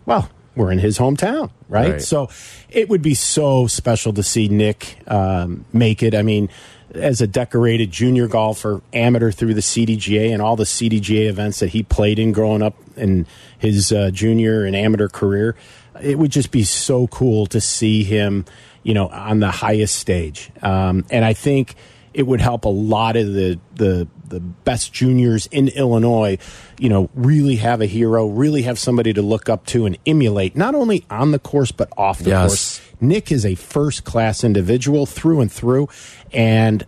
[0.07, 0.29] well,
[0.59, 1.93] we're in his hometown, right?
[1.93, 2.03] Right.
[2.03, 2.29] So
[2.69, 6.15] it would be so special to see Nick um, make it.
[6.15, 6.51] I mean,
[6.95, 11.69] as a decorated junior golfer, amateur through the CDGA and all the CDGA events that
[11.69, 13.27] he played in growing up in
[13.59, 15.55] his uh, junior and amateur career,
[16.03, 18.45] it would just be so cool to see him,
[18.83, 20.51] you know, on the highest stage.
[20.63, 21.77] Um, and I think
[22.15, 26.39] it would help a lot of the the the best juniors in Illinois,
[26.79, 30.57] you know, really have a hero, really have somebody to look up to and emulate,
[30.57, 32.49] not only on the course but off the Yes.
[32.49, 32.81] course.
[33.01, 35.89] Nick is a first class individual through and through,
[36.33, 36.85] and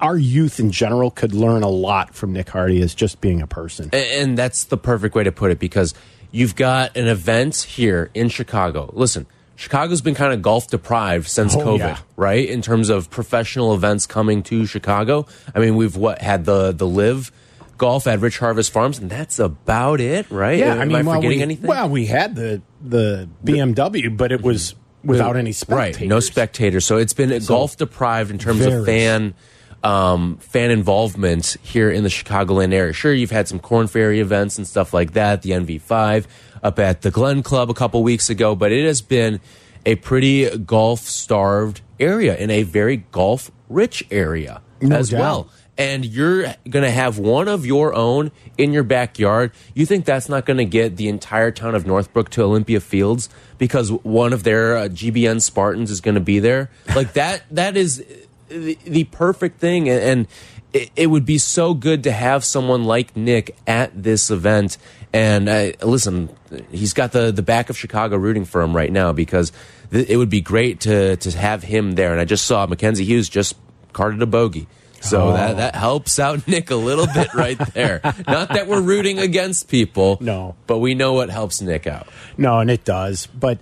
[0.00, 3.46] our youth in general could learn a lot from Nick Hardy as just being a
[3.46, 3.90] person.
[3.92, 5.94] And that's the perfect way to put it because
[6.32, 8.90] you've got an event here in Chicago.
[8.92, 9.26] Listen,
[9.58, 11.98] Chicago's been kind of golf deprived since Oh, COVID, yeah.
[12.16, 12.48] right?
[12.48, 15.26] In terms of professional events coming to Chicago.
[15.52, 17.32] I mean, we've what had the the LIV
[17.76, 20.58] golf at Rich Harvest Farms, and that's about it, right?
[20.60, 21.66] Yeah, Am I mean, I forgetting we, anything?
[21.66, 26.00] Well, we had the the BMW, but it was without any spectators.
[26.02, 26.84] Right, no spectators.
[26.86, 29.34] So it's been golf deprived in terms of fan
[29.82, 32.92] um, fan involvement here in the Chicagoland area.
[32.92, 36.26] Sure, you've had some Corn Ferry events and stuff like that, the NV5
[36.62, 39.40] up at the Glen Club a couple weeks ago, but it has been
[39.86, 45.20] a pretty golf starved area in a very golf rich area No as doubt.
[45.20, 45.48] well.
[45.76, 49.52] And you're going to have one of your own in your backyard.
[49.74, 53.28] You think that's not going to get the entire town of Northbrook to Olympia Fields
[53.58, 56.68] because one of their uh, GBN Spartans is going to be there?
[56.96, 58.04] Like that, that is
[58.48, 59.88] the, the perfect thing.
[59.88, 60.26] And, and
[60.72, 64.78] it, it would be so good to have someone like Nick at this event.
[65.12, 66.28] And uh, listen,
[66.70, 69.52] he's got the, the back of Chicago rooting for him right now because
[69.90, 72.12] th it would be great to, to have him there.
[72.12, 73.56] And I just saw Mackenzie Hughes just
[73.92, 74.66] carded a bogey.
[75.00, 75.32] So Oh.
[75.32, 78.00] that, that helps out Nick a little bit right there.
[78.26, 80.18] Not that we're rooting against people.
[80.20, 80.56] No.
[80.66, 82.08] But we know what helps Nick out.
[82.36, 83.26] No, and it does.
[83.28, 83.60] But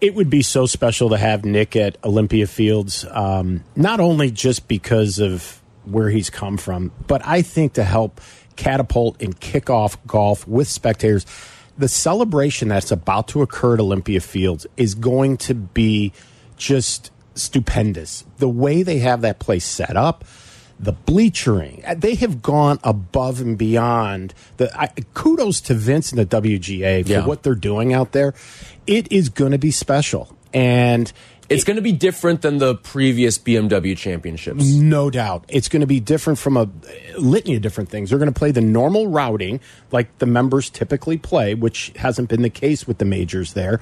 [0.00, 4.68] it would be so special to have Nick at Olympia Fields, um, not only just
[4.68, 8.20] because of where he's come from, but I think to help
[8.56, 11.26] catapult and kick off golf with spectators.
[11.76, 16.12] The celebration that's about to occur at Olympia Fields is going to be
[16.56, 18.24] just stupendous.
[18.38, 20.24] The way they have that place set up,
[20.78, 24.34] the bleachering, uh, they have gone above and beyond.
[24.56, 27.26] The I, kudos to Vince and the WGA for Yeah.
[27.26, 28.34] what they're doing out there.
[28.86, 31.12] It is going to be special, and
[31.48, 34.64] It's going to be different than the previous BMW championships.
[34.72, 35.44] no doubt.
[35.48, 36.68] It's going to be different from a
[37.18, 38.10] litany of different things.
[38.10, 39.60] They're going to play the normal routing
[39.92, 43.80] like the members typically play, which hasn't been the case with the majors there.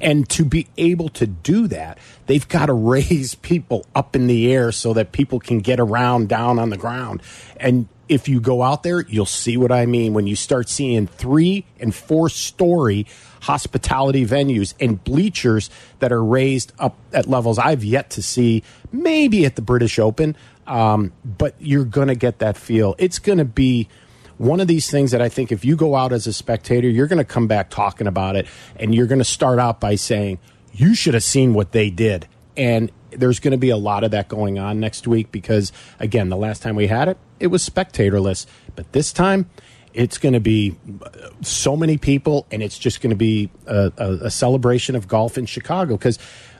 [0.00, 4.52] And to be able to do that, they've got to raise people up in the
[4.52, 7.22] air so that people can get around down on the ground.
[7.58, 11.06] And if you go out there, you'll see what I mean when you start seeing
[11.06, 13.06] three and four story
[13.40, 15.70] hospitality venues and bleachers
[16.00, 20.36] that are raised up at levels I've yet to see, maybe at the British Open.
[20.66, 22.94] Um, but you're going to get that feel.
[22.98, 23.88] It's going to be
[24.36, 27.06] one of these things that I think if you go out as a spectator, you're
[27.06, 28.46] going to come back talking about it
[28.76, 30.38] and you're going to start out by saying,
[30.72, 32.28] you should have seen what they did.
[32.56, 36.28] And there's going to be a lot of that going on next week because, again,
[36.28, 38.46] the last time we had it, it was spectatorless.
[38.74, 39.48] But this time,
[39.94, 41.08] it's going to be uh,
[41.42, 45.36] so many people, and it's just going to be a, a, a celebration of golf
[45.36, 46.18] in Chicago because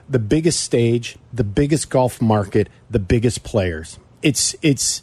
[0.09, 3.99] the biggest stage, the biggest golf market, the biggest players.
[4.21, 5.01] It's it's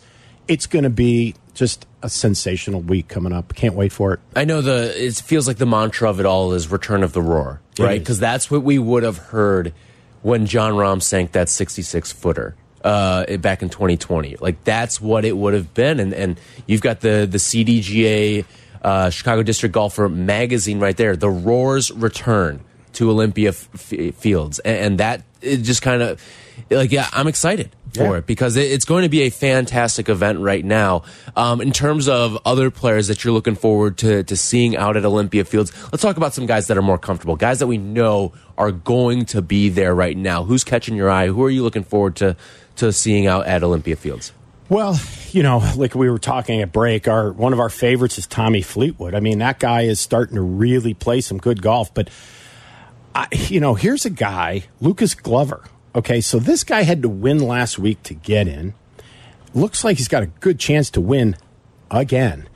[0.48, 3.54] it's going to be just a sensational week coming up.
[3.54, 4.20] Can't wait for it.
[4.34, 7.22] I know the it feels like the mantra of it all is return of the
[7.22, 7.98] roar, right?
[7.98, 9.74] Because that's what we would have heard
[10.22, 12.54] when Jon Rahm sank that 66 footer
[12.84, 14.36] uh, back in 2020.
[14.40, 18.44] Like that's what it would have been, and and you've got the the CDGA
[18.82, 21.16] uh, Chicago District Golfer magazine right there.
[21.16, 22.60] The roars return
[22.94, 26.22] to Olympia Fields, and, and that it just kind of
[26.70, 28.16] like yeah, I'm excited for Yeah.
[28.18, 31.02] it because it's going to be a fantastic event right now.
[31.36, 35.04] Um, in terms of other players that you're looking forward to to seeing out at
[35.04, 38.32] Olympia Fields, let's talk about some guys that are more comfortable, guys that we know
[38.58, 40.44] are going to be there right now.
[40.44, 41.26] Who's catching your eye?
[41.28, 42.36] Who are you looking forward to
[42.76, 44.32] to seeing out at Olympia Fields?
[44.68, 45.00] Well,
[45.32, 48.62] you know, like we were talking at break, our one of our favorites is Tommy
[48.62, 49.14] Fleetwood.
[49.16, 51.92] I mean, that guy is starting to really play some good golf.
[51.92, 52.08] But
[53.14, 55.64] I, you know, here's a guy, Lucas Glover.
[55.94, 58.74] Okay, so this guy had to win last week to get in.
[59.54, 61.36] Looks like he's got a good chance to win
[61.90, 62.48] again.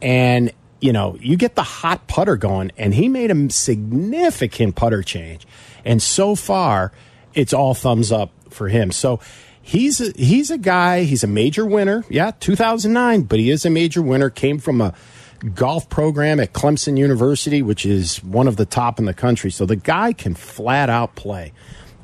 [0.00, 5.02] And you know, you get the hot putter going, and he made a significant putter
[5.02, 5.46] change.
[5.84, 6.92] And so far,
[7.34, 8.92] it's all thumbs up for him.
[8.92, 9.20] So
[9.62, 11.04] he's a, he's a guy.
[11.04, 12.04] He's a major winner.
[12.08, 14.30] Yeah, 2009, but he is a major winner.
[14.30, 14.94] Came from a
[15.54, 19.50] golf program at Clemson University, which is one of the top in the country.
[19.50, 21.52] So the guy can flat out play.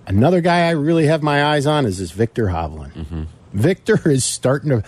[0.06, 2.92] Another guy I really have my eyes on is this Viktor Hovland.
[2.92, 3.22] Mm-hmm.
[3.52, 4.82] Viktor is starting to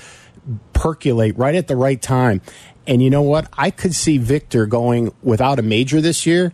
[0.72, 2.42] percolate right at the right time.
[2.87, 3.48] And you know what?
[3.57, 6.52] I could see Viktor going without a major this year,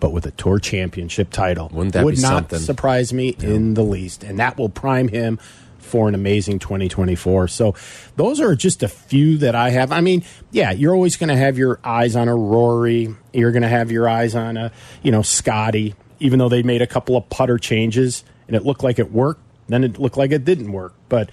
[0.00, 1.70] but with a tour championship title.
[1.72, 2.58] Wouldn't that Would not something?
[2.58, 4.22] surprise me in the least.
[4.22, 5.38] And that will prime him
[5.78, 7.48] for an amazing 2024.
[7.48, 7.74] So
[8.16, 9.92] those are just a few that I have.
[9.92, 13.14] I mean, yeah, you're always going to have your eyes on a Rory.
[13.32, 14.72] You're going to have your eyes on a,
[15.02, 18.82] you know, Scotty, even though they made a couple of putter changes and it looked
[18.82, 20.94] like it worked, then it looked like it didn't work.
[21.08, 21.30] But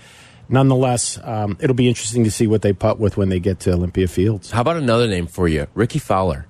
[0.49, 3.73] nonetheless, um, it'll be interesting to see what they putt with when they get to
[3.73, 4.51] Olympia Fields.
[4.51, 6.45] How about another name for you, Rickie Fowler?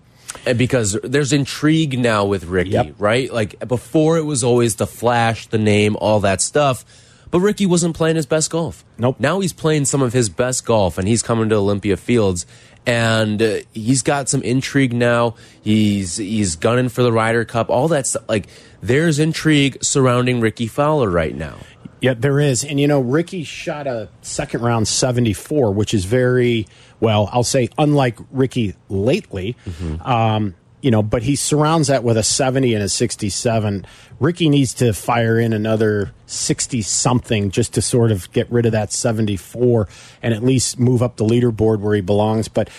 [0.46, 2.96] And because there's intrigue now with Rickie, Yep.
[2.98, 3.32] right?
[3.32, 6.84] Like before, it was always the flash, the name, all that stuff.
[7.30, 8.84] But Rickie wasn't playing his best golf.
[8.98, 9.20] Nope.
[9.20, 12.46] Now he's playing some of his best golf, and he's coming to Olympia Fields,
[12.86, 15.36] and uh, he's got some intrigue now.
[15.62, 18.24] He's he's gunning for the Ryder Cup, all that stuff.
[18.28, 18.48] Like
[18.82, 21.58] there's intrigue surrounding Rickie Fowler right now.
[22.02, 22.66] Yeah, there is.
[22.66, 26.68] And, you know, Rickie shot a second round 74, which is very,
[27.00, 29.56] well, I'll say unlike Rickie lately.
[30.02, 30.54] Um,
[30.84, 33.86] you know, but he surrounds that with a 70 and a 67.
[34.20, 38.74] Rickie needs to fire in another 60 something just to sort of get rid of
[38.74, 39.88] that 74
[40.22, 42.50] and at least move up the leaderboard where he belongs.
[42.50, 42.70] But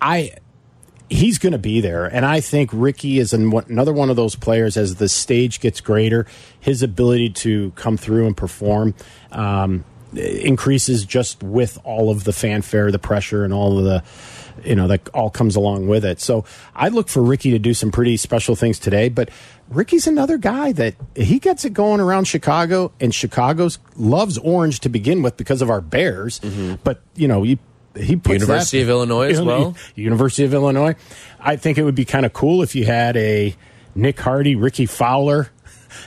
[0.00, 0.34] I,
[1.10, 2.04] he's going to be there.
[2.04, 5.80] And I think Rickie is an, another one of those players as the stage gets
[5.80, 6.26] greater,
[6.60, 8.94] his ability to come through and perform
[9.32, 9.84] um,
[10.14, 14.04] increases just with all of the fanfare, the pressure, and all of the.
[14.64, 16.20] You know, that all comes along with it.
[16.20, 16.44] So
[16.74, 19.08] I look for Rickie to do some pretty special things today.
[19.08, 19.30] But
[19.68, 24.88] Rickie's another guy that he gets it going around Chicago, and Chicago's loves orange to
[24.88, 26.40] begin with because of our Bears.
[26.40, 26.76] Mm-hmm.
[26.84, 27.58] But, you know, you
[27.96, 29.76] he puts University that- of Illinois as well?
[29.94, 30.94] University of Illinois.
[31.40, 33.54] I think it would be kind of cool if you had a
[33.94, 35.50] Nick Hardy, Rickie Fowler.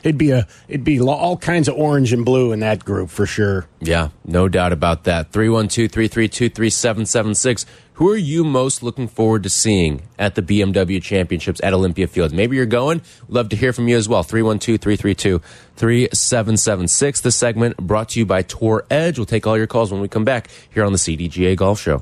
[0.03, 3.25] It'd be a it'd be all kinds of orange and blue in that group for
[3.25, 3.67] sure.
[3.79, 5.31] Yeah, no doubt about that.
[5.31, 7.65] 312 332 3776.
[8.01, 12.33] Who are you most looking forward to seeing at the BMW Championships at Olympia Field?
[12.33, 13.03] Maybe you're going.
[13.27, 14.23] Love to hear from you as well.
[14.23, 15.39] 312 332
[15.75, 17.21] 3776.
[17.21, 19.19] This segment brought to you by Tour Edge.
[19.19, 22.01] We'll take all your calls when we come back here on the CDGA Golf Show.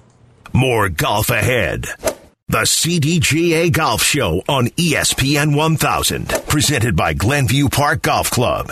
[0.54, 1.88] More golf ahead.
[2.47, 8.72] The CDGA Golf Show on ESPN 1000, presented by Glenview Park Golf Club.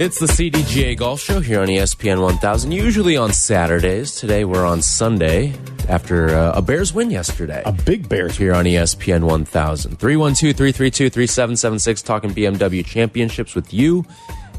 [0.00, 4.12] It's the CDGA Golf Show here on ESPN 1000, usually on Saturdays.
[4.12, 5.52] Today we're on Sunday
[5.90, 7.62] after uh, a Bears win yesterday.
[7.66, 9.98] A big Bears here on ESPN 1000.
[9.98, 14.06] 312 332 3776, talking BMW championships with you.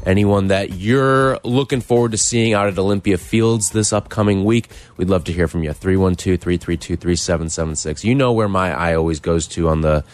[0.06, 5.10] Anyone that you're looking forward to seeing out at Olympia Fields this upcoming week, we'd
[5.10, 5.72] love to hear from you.
[5.72, 8.04] 312 332 3776.
[8.04, 10.04] You know where my eye always goes to on the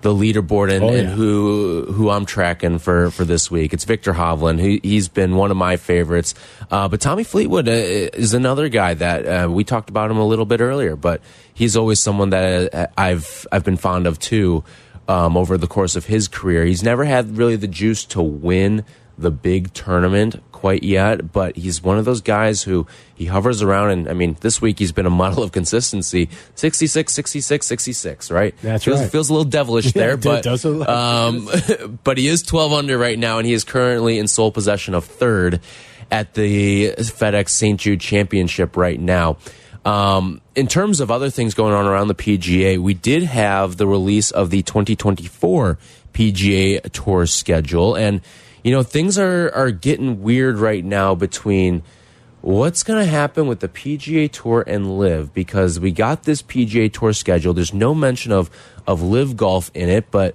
[0.00, 3.72] the leaderboard and, Oh, and who who I'm tracking for for this week.
[3.72, 4.60] It's Viktor Hovland.
[4.60, 6.34] He, he's been one of my favorites.
[6.70, 10.26] Uh, but Tommy Fleetwood uh, is another guy that uh, we talked about him a
[10.26, 10.94] little bit earlier.
[10.96, 11.20] But
[11.52, 14.64] he's always someone that uh, I've I've been fond of too.
[15.08, 18.84] Um, over the course of his career, he's never had really the juice to win
[19.18, 23.90] the big tournament quite yet, but he's one of those guys who he hovers around
[23.90, 26.28] and I mean, this week he's been a model of consistency.
[26.54, 28.54] 66, 66, 66, right?
[28.62, 29.10] That's feels, right.
[29.10, 30.46] Feels a little devilish there, it but
[30.88, 31.48] um,
[32.04, 35.04] but he is 12 under right now, and he is currently in sole possession of
[35.04, 35.60] third
[36.10, 37.78] at the FedEx St.
[37.78, 39.36] Jude Championship right now.
[39.84, 43.86] Um, in terms of other things going on around the PGA, we did have the
[43.86, 45.78] release of the 2024
[46.12, 48.20] PGA Tour schedule, and
[48.62, 51.82] you know things are are getting weird right now between
[52.40, 56.92] what's going to happen with the PGA Tour and LIV because we got this PGA
[56.92, 57.52] Tour schedule.
[57.52, 58.50] There's no mention of
[58.86, 60.34] of LIV Golf in it, but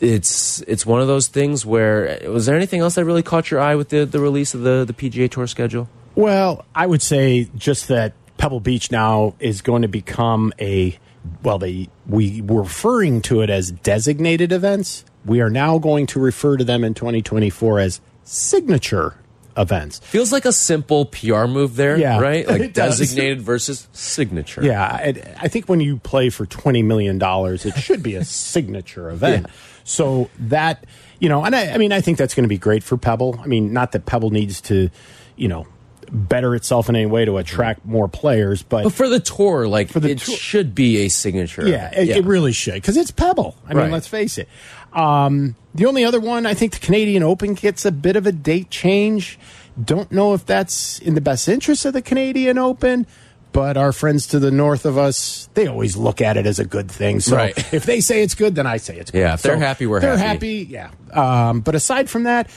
[0.00, 3.60] it's it's one of those things where was there anything else that really caught your
[3.60, 5.88] eye with the the release of the the PGA Tour schedule?
[6.14, 10.98] Well, I would say just that Pebble Beach now is going to become a
[11.42, 15.04] well, they we were referring to it as designated events.
[15.24, 19.16] We are now going to refer to them in 2024 as signature
[19.56, 20.00] events.
[20.00, 22.46] Feels like a simple PR move there, Yeah, right?
[22.54, 24.62] Like designated versus signature.
[24.64, 28.24] Yeah, I, I think when you play for twenty million dollars, it should be a
[28.24, 29.46] signature event.
[29.46, 29.52] Yeah.
[29.84, 30.84] So that
[31.20, 33.38] you know, and I, I mean, I think that's going to be great for Pebble.
[33.42, 34.90] I mean, not that Pebble needs to,
[35.36, 35.66] you know,
[36.12, 39.88] better itself in any way to attract more players, but But for the tour, like
[39.90, 41.66] for the it tour- should be a signature.
[41.68, 43.56] Yeah, it, it really should because it's Pebble.
[43.68, 44.48] I mean, let's face it.
[44.92, 48.32] Um, the only other one, I think the Canadian Open gets a bit of a
[48.32, 49.38] date change.
[49.82, 53.06] Don't know if that's in the best interest of the Canadian Open,
[53.50, 56.64] but our friends to the north of us, they always look at it as a
[56.64, 57.18] good thing.
[57.18, 57.56] So Right.
[57.74, 59.18] if they say it's good, then I say it's good.
[59.18, 60.66] Yeah, if they're happy, we're they're happy.
[60.70, 60.90] Yeah.
[61.12, 62.48] Um, but aside from that,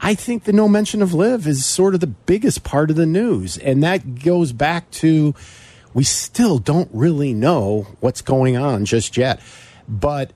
[0.00, 3.06] I think the no mention of LIV is sort of the biggest part of the
[3.06, 3.56] news.
[3.58, 5.34] And that goes back to
[5.94, 9.40] we still don't really know what's going on just yet.
[9.88, 10.32] But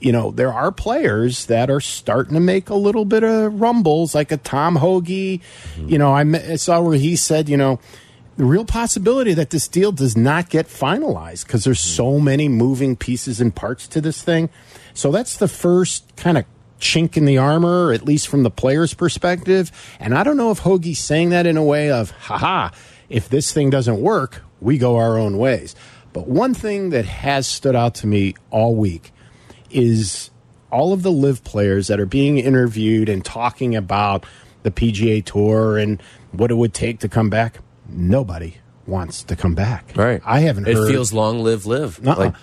[0.00, 4.14] you know, there are players that are starting to make a little bit of rumbles,
[4.14, 5.06] like a Tom Hoge.
[5.06, 5.88] Mm-hmm.
[5.88, 7.80] You know, I, I saw where he said, you know,
[8.36, 11.96] the real possibility that this deal does not get finalized because there's mm-hmm.
[11.96, 14.50] so many moving pieces and parts to this thing.
[14.92, 16.44] So that's the first kind of
[16.80, 19.70] chink in the armor, at least from the player's perspective.
[20.00, 22.70] And I don't know if Hoagie's saying that in a way of, haha,
[23.08, 25.74] if this thing doesn't work, we go our own ways.
[26.12, 29.12] But one thing that has stood out to me all week
[29.70, 30.30] is
[30.70, 34.24] all of the LIV players that are being interviewed and talking about
[34.62, 36.00] the PGA Tour and
[36.32, 37.58] what it would take to come back
[37.88, 38.56] nobody
[38.86, 39.92] wants to come back.
[39.94, 40.20] Right.
[40.24, 40.90] I haven't It heard.
[40.90, 42.06] feels long live LIV.
[42.06, 42.16] Uh-uh.
[42.16, 42.34] Like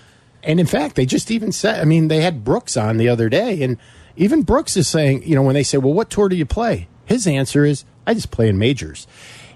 [0.43, 3.29] and in fact, they just even said, I mean, they had Brooks on the other
[3.29, 3.77] day, and
[4.15, 6.87] even Brooks is saying, you know, when they say, well, what tour do you play?
[7.05, 9.07] His answer is, I just play in majors.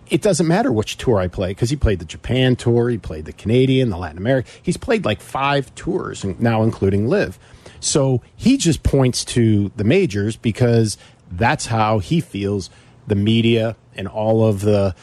[0.10, 3.26] It doesn't matter which tour I play because he played the Japan tour, he played
[3.26, 4.50] the Canadian, the Latin America.
[4.62, 7.40] He's played like five tours and now, including LIV.
[7.80, 10.98] So he just points to the majors because
[11.32, 12.70] that's how he feels
[13.08, 14.96] the media and all of the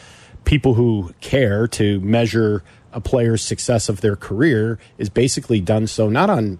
[0.44, 6.09] people who care to measure a player's success of their career is basically done so
[6.09, 6.59] not on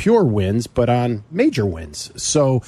[0.00, 2.10] pure wins but on major wins.
[2.16, 2.62] So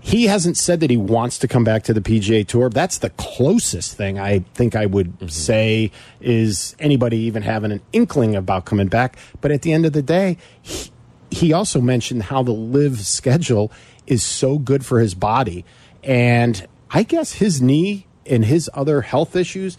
[0.00, 2.68] he hasn't said that he wants to come back to the PGA Tour.
[2.68, 5.28] That's the closest thing I think I would mm-hmm.
[5.28, 9.16] say is anybody even having an inkling about coming back.
[9.40, 10.90] But at the end of the day, he,
[11.30, 13.70] he also mentioned how the LIV schedule
[14.08, 15.64] is so good for his body.
[16.02, 19.78] And I guess his knee and his other health issues,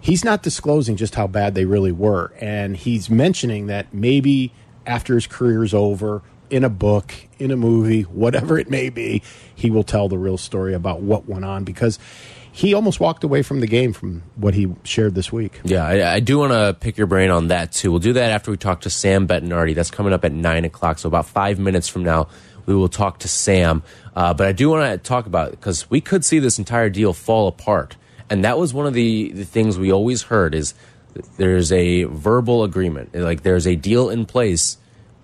[0.00, 2.32] he's not disclosing just how bad they really were.
[2.40, 4.52] And he's mentioning that maybe
[4.90, 9.22] after his career is over, in a book, in a movie, whatever it may be,
[9.54, 11.98] he will tell the real story about what went on because
[12.50, 15.60] he almost walked away from the game from what he shared this week.
[15.62, 17.92] Yeah, I, I do want to pick your brain on that too.
[17.92, 19.76] We'll do that after we talk to Sam Bettinardi.
[19.76, 20.98] That's coming up at nine o'clock.
[20.98, 22.26] So about five minutes from now,
[22.66, 23.84] we will talk to Sam.
[24.16, 27.12] Uh, but I do want to talk about because we could see this entire deal
[27.12, 27.96] fall apart,
[28.28, 30.74] and that was one of the, the things we always heard is
[31.36, 34.78] there's a verbal agreement, like there's a deal in place,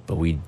[0.06, 0.38] but we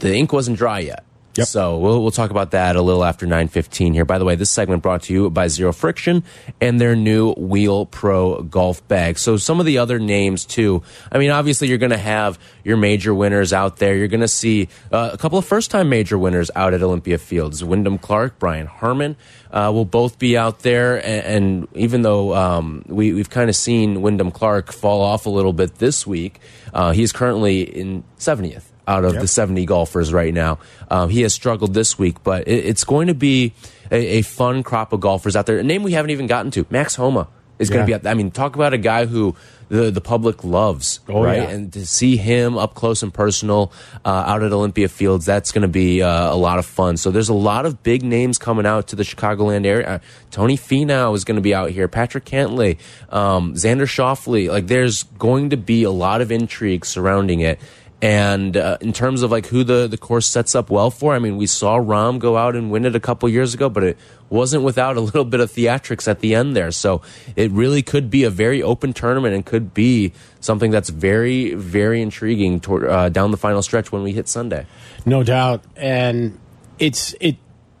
[0.00, 1.04] the ink wasn't dry yet.
[1.36, 1.46] Yep.
[1.46, 4.04] So we'll, we'll talk about that a little after 9.15 here.
[4.04, 6.24] By the way, this segment brought to you by Zero Friction
[6.60, 9.18] and their new Wheel Pro golf bag.
[9.18, 10.82] So some of the other names too.
[11.10, 13.96] I mean, obviously you're going to have your major winners out there.
[13.96, 17.64] You're going to see uh, a couple of first-time major winners out at Olympia Fields.
[17.64, 19.16] Wyndham Clark, Brian Harman
[19.50, 20.96] uh, will both be out there.
[20.96, 25.30] And, and even though um, we, we've kind of seen Wyndham Clark fall off a
[25.30, 26.40] little bit this week,
[26.74, 29.22] uh, he's currently in 70th out of Yep.
[29.22, 30.58] the 70 golfers right now.
[30.90, 33.52] Um, he has struggled this week, but it, it's going to be
[33.90, 35.58] a, a fun crop of golfers out there.
[35.58, 37.28] A name we haven't even gotten to, Max Homa,
[37.58, 39.36] is going to be out I mean, talk about a guy who
[39.68, 41.42] the, the public loves, Oh, right?
[41.42, 41.48] yeah.
[41.50, 43.72] And to see him up close and personal
[44.04, 46.96] uh, out at Olympia Fields, that's going to be uh, a lot of fun.
[46.98, 49.86] So there's a lot of big names coming out to the Chicagoland area.
[49.86, 49.98] Uh,
[50.30, 51.88] Tony Finau is going to be out here.
[51.88, 52.76] Patrick Cantlay,
[53.10, 54.50] um, Xander Schauffele.
[54.50, 57.58] Like, there's going to be a lot of intrigue surrounding it.
[58.02, 61.20] And uh, in terms of like who the, the course sets up well for, I
[61.20, 63.98] mean, we saw Rahm go out and win it a couple years ago, but it
[64.28, 66.72] wasn't without a little bit of theatrics at the end there.
[66.72, 67.00] So
[67.36, 72.02] it really could be a very open tournament and could be something that's very, very
[72.02, 74.66] intriguing toward, uh, down the final stretch when we hit Sunday.
[75.06, 75.62] No doubt.
[75.76, 76.40] And
[76.80, 77.36] it's it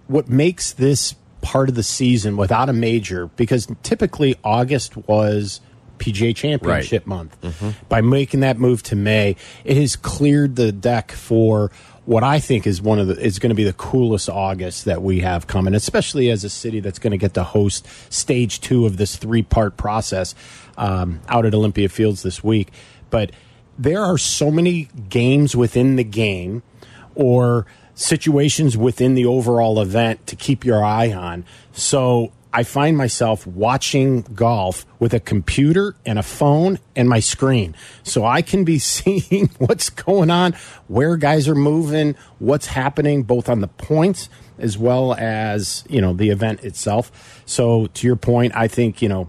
[0.06, 5.60] what makes this part of the season without a major because typically August was
[6.02, 7.36] PGA Championship month.
[7.88, 11.70] By making that move to May, it has cleared the deck for
[12.04, 15.02] what I think is one of the is going to be the coolest August that
[15.02, 18.86] we have coming, especially as a city that's going to get to host stage two
[18.86, 20.34] of this three part process
[20.76, 22.72] um, out at Olympia Fields this week.
[23.10, 23.30] But
[23.78, 26.62] there are so many games within the game
[27.14, 31.44] or situations within the overall event to keep your eye on.
[31.72, 37.74] So I find myself watching golf with a computer and a phone and my screen.
[38.02, 40.54] So I can be seeing what's going on,
[40.88, 44.28] where guys are moving, what's happening both on the points
[44.58, 47.42] as well as, you know, the event itself.
[47.46, 49.28] So to your point, I think, you know,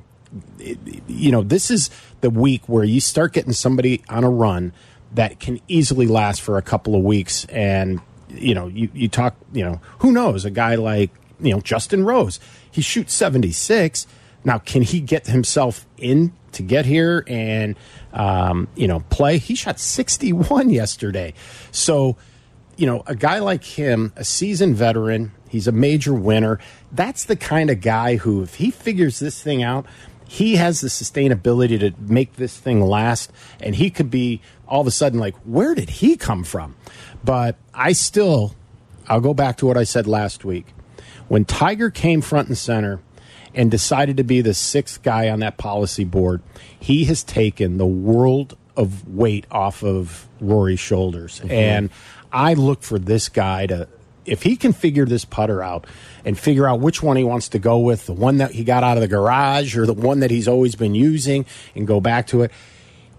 [1.07, 1.89] you know, this is
[2.21, 4.73] the week where you start getting somebody on a run
[5.13, 7.45] that can easily last for a couple of weeks.
[7.45, 11.61] And, you know, you, you talk, you know, who knows, a guy like, you know,
[11.61, 12.39] Justin Rose,
[12.73, 14.07] he shoots 76.
[14.43, 17.75] Now, can he get himself in to get here and,
[18.11, 19.37] um, you know, play?
[19.37, 21.35] He shot 61 yesterday.
[21.71, 22.17] So,
[22.75, 26.59] you know, a guy like him, a seasoned veteran, he's a major winner.
[26.91, 29.85] That's the kind of guy who, if he figures this thing out,
[30.27, 33.31] he has the sustainability to make this thing last.
[33.59, 36.75] And he could be all of a sudden like, where did he come from?
[37.23, 38.55] But I still,
[39.07, 40.65] I'll go back to what I said last week.
[41.27, 42.99] When Tiger came front and center
[43.53, 46.41] and decided to be the sixth guy on that policy board,
[46.79, 51.39] he has taken the world of weight off of Rory's shoulders.
[51.39, 51.51] Mm-hmm.
[51.51, 51.89] And
[52.31, 53.87] I look for this guy to,
[54.25, 55.85] if he can figure this putter out
[56.25, 58.83] and figure out which one he wants to go with, the one that he got
[58.83, 61.45] out of the garage or the one that he's always been using,
[61.75, 62.51] and go back to it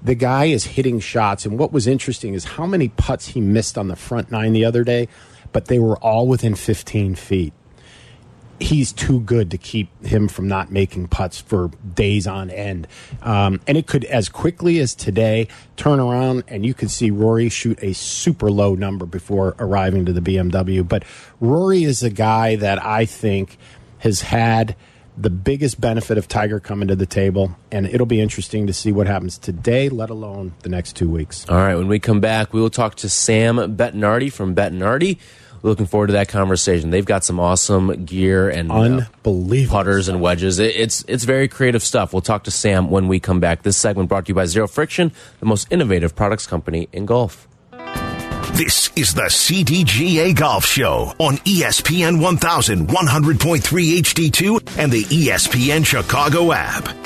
[0.04, 1.46] the guy is hitting shots.
[1.46, 4.64] And what was interesting is how many putts he missed on the front nine the
[4.64, 5.08] other day,
[5.50, 7.54] but they were all within 15 feet.
[8.60, 12.86] He's too good to keep him from not making putts for days on end.
[13.22, 17.48] Um, and it could, as quickly as today, turn around and you could see Rory
[17.48, 20.86] shoot a super low number before arriving to the BMW.
[20.86, 21.04] But
[21.40, 23.58] Rory is a guy that I think
[23.98, 24.76] has had
[25.16, 28.90] the biggest benefit of Tiger coming to the table, and it'll be interesting to see
[28.90, 31.46] what happens today, let alone the next two weeks.
[31.48, 35.18] All right, when we come back, we will talk to Sam Bettinardi from Bettinardi.
[35.64, 36.90] Looking forward to that conversation.
[36.90, 40.12] They've got some awesome gear and uh, unbelievable uh, putters stuff.
[40.12, 40.58] and wedges.
[40.58, 42.12] It, it's it's very creative stuff.
[42.12, 43.62] We'll talk to Sam when we come back.
[43.62, 45.10] This segment brought to you by Zero Friction,
[45.40, 47.48] the most innovative products company in golf.
[48.52, 57.04] This is the CDGA Golf Show on ESPN 1100.3 HD2 and the ESPN Chicago app.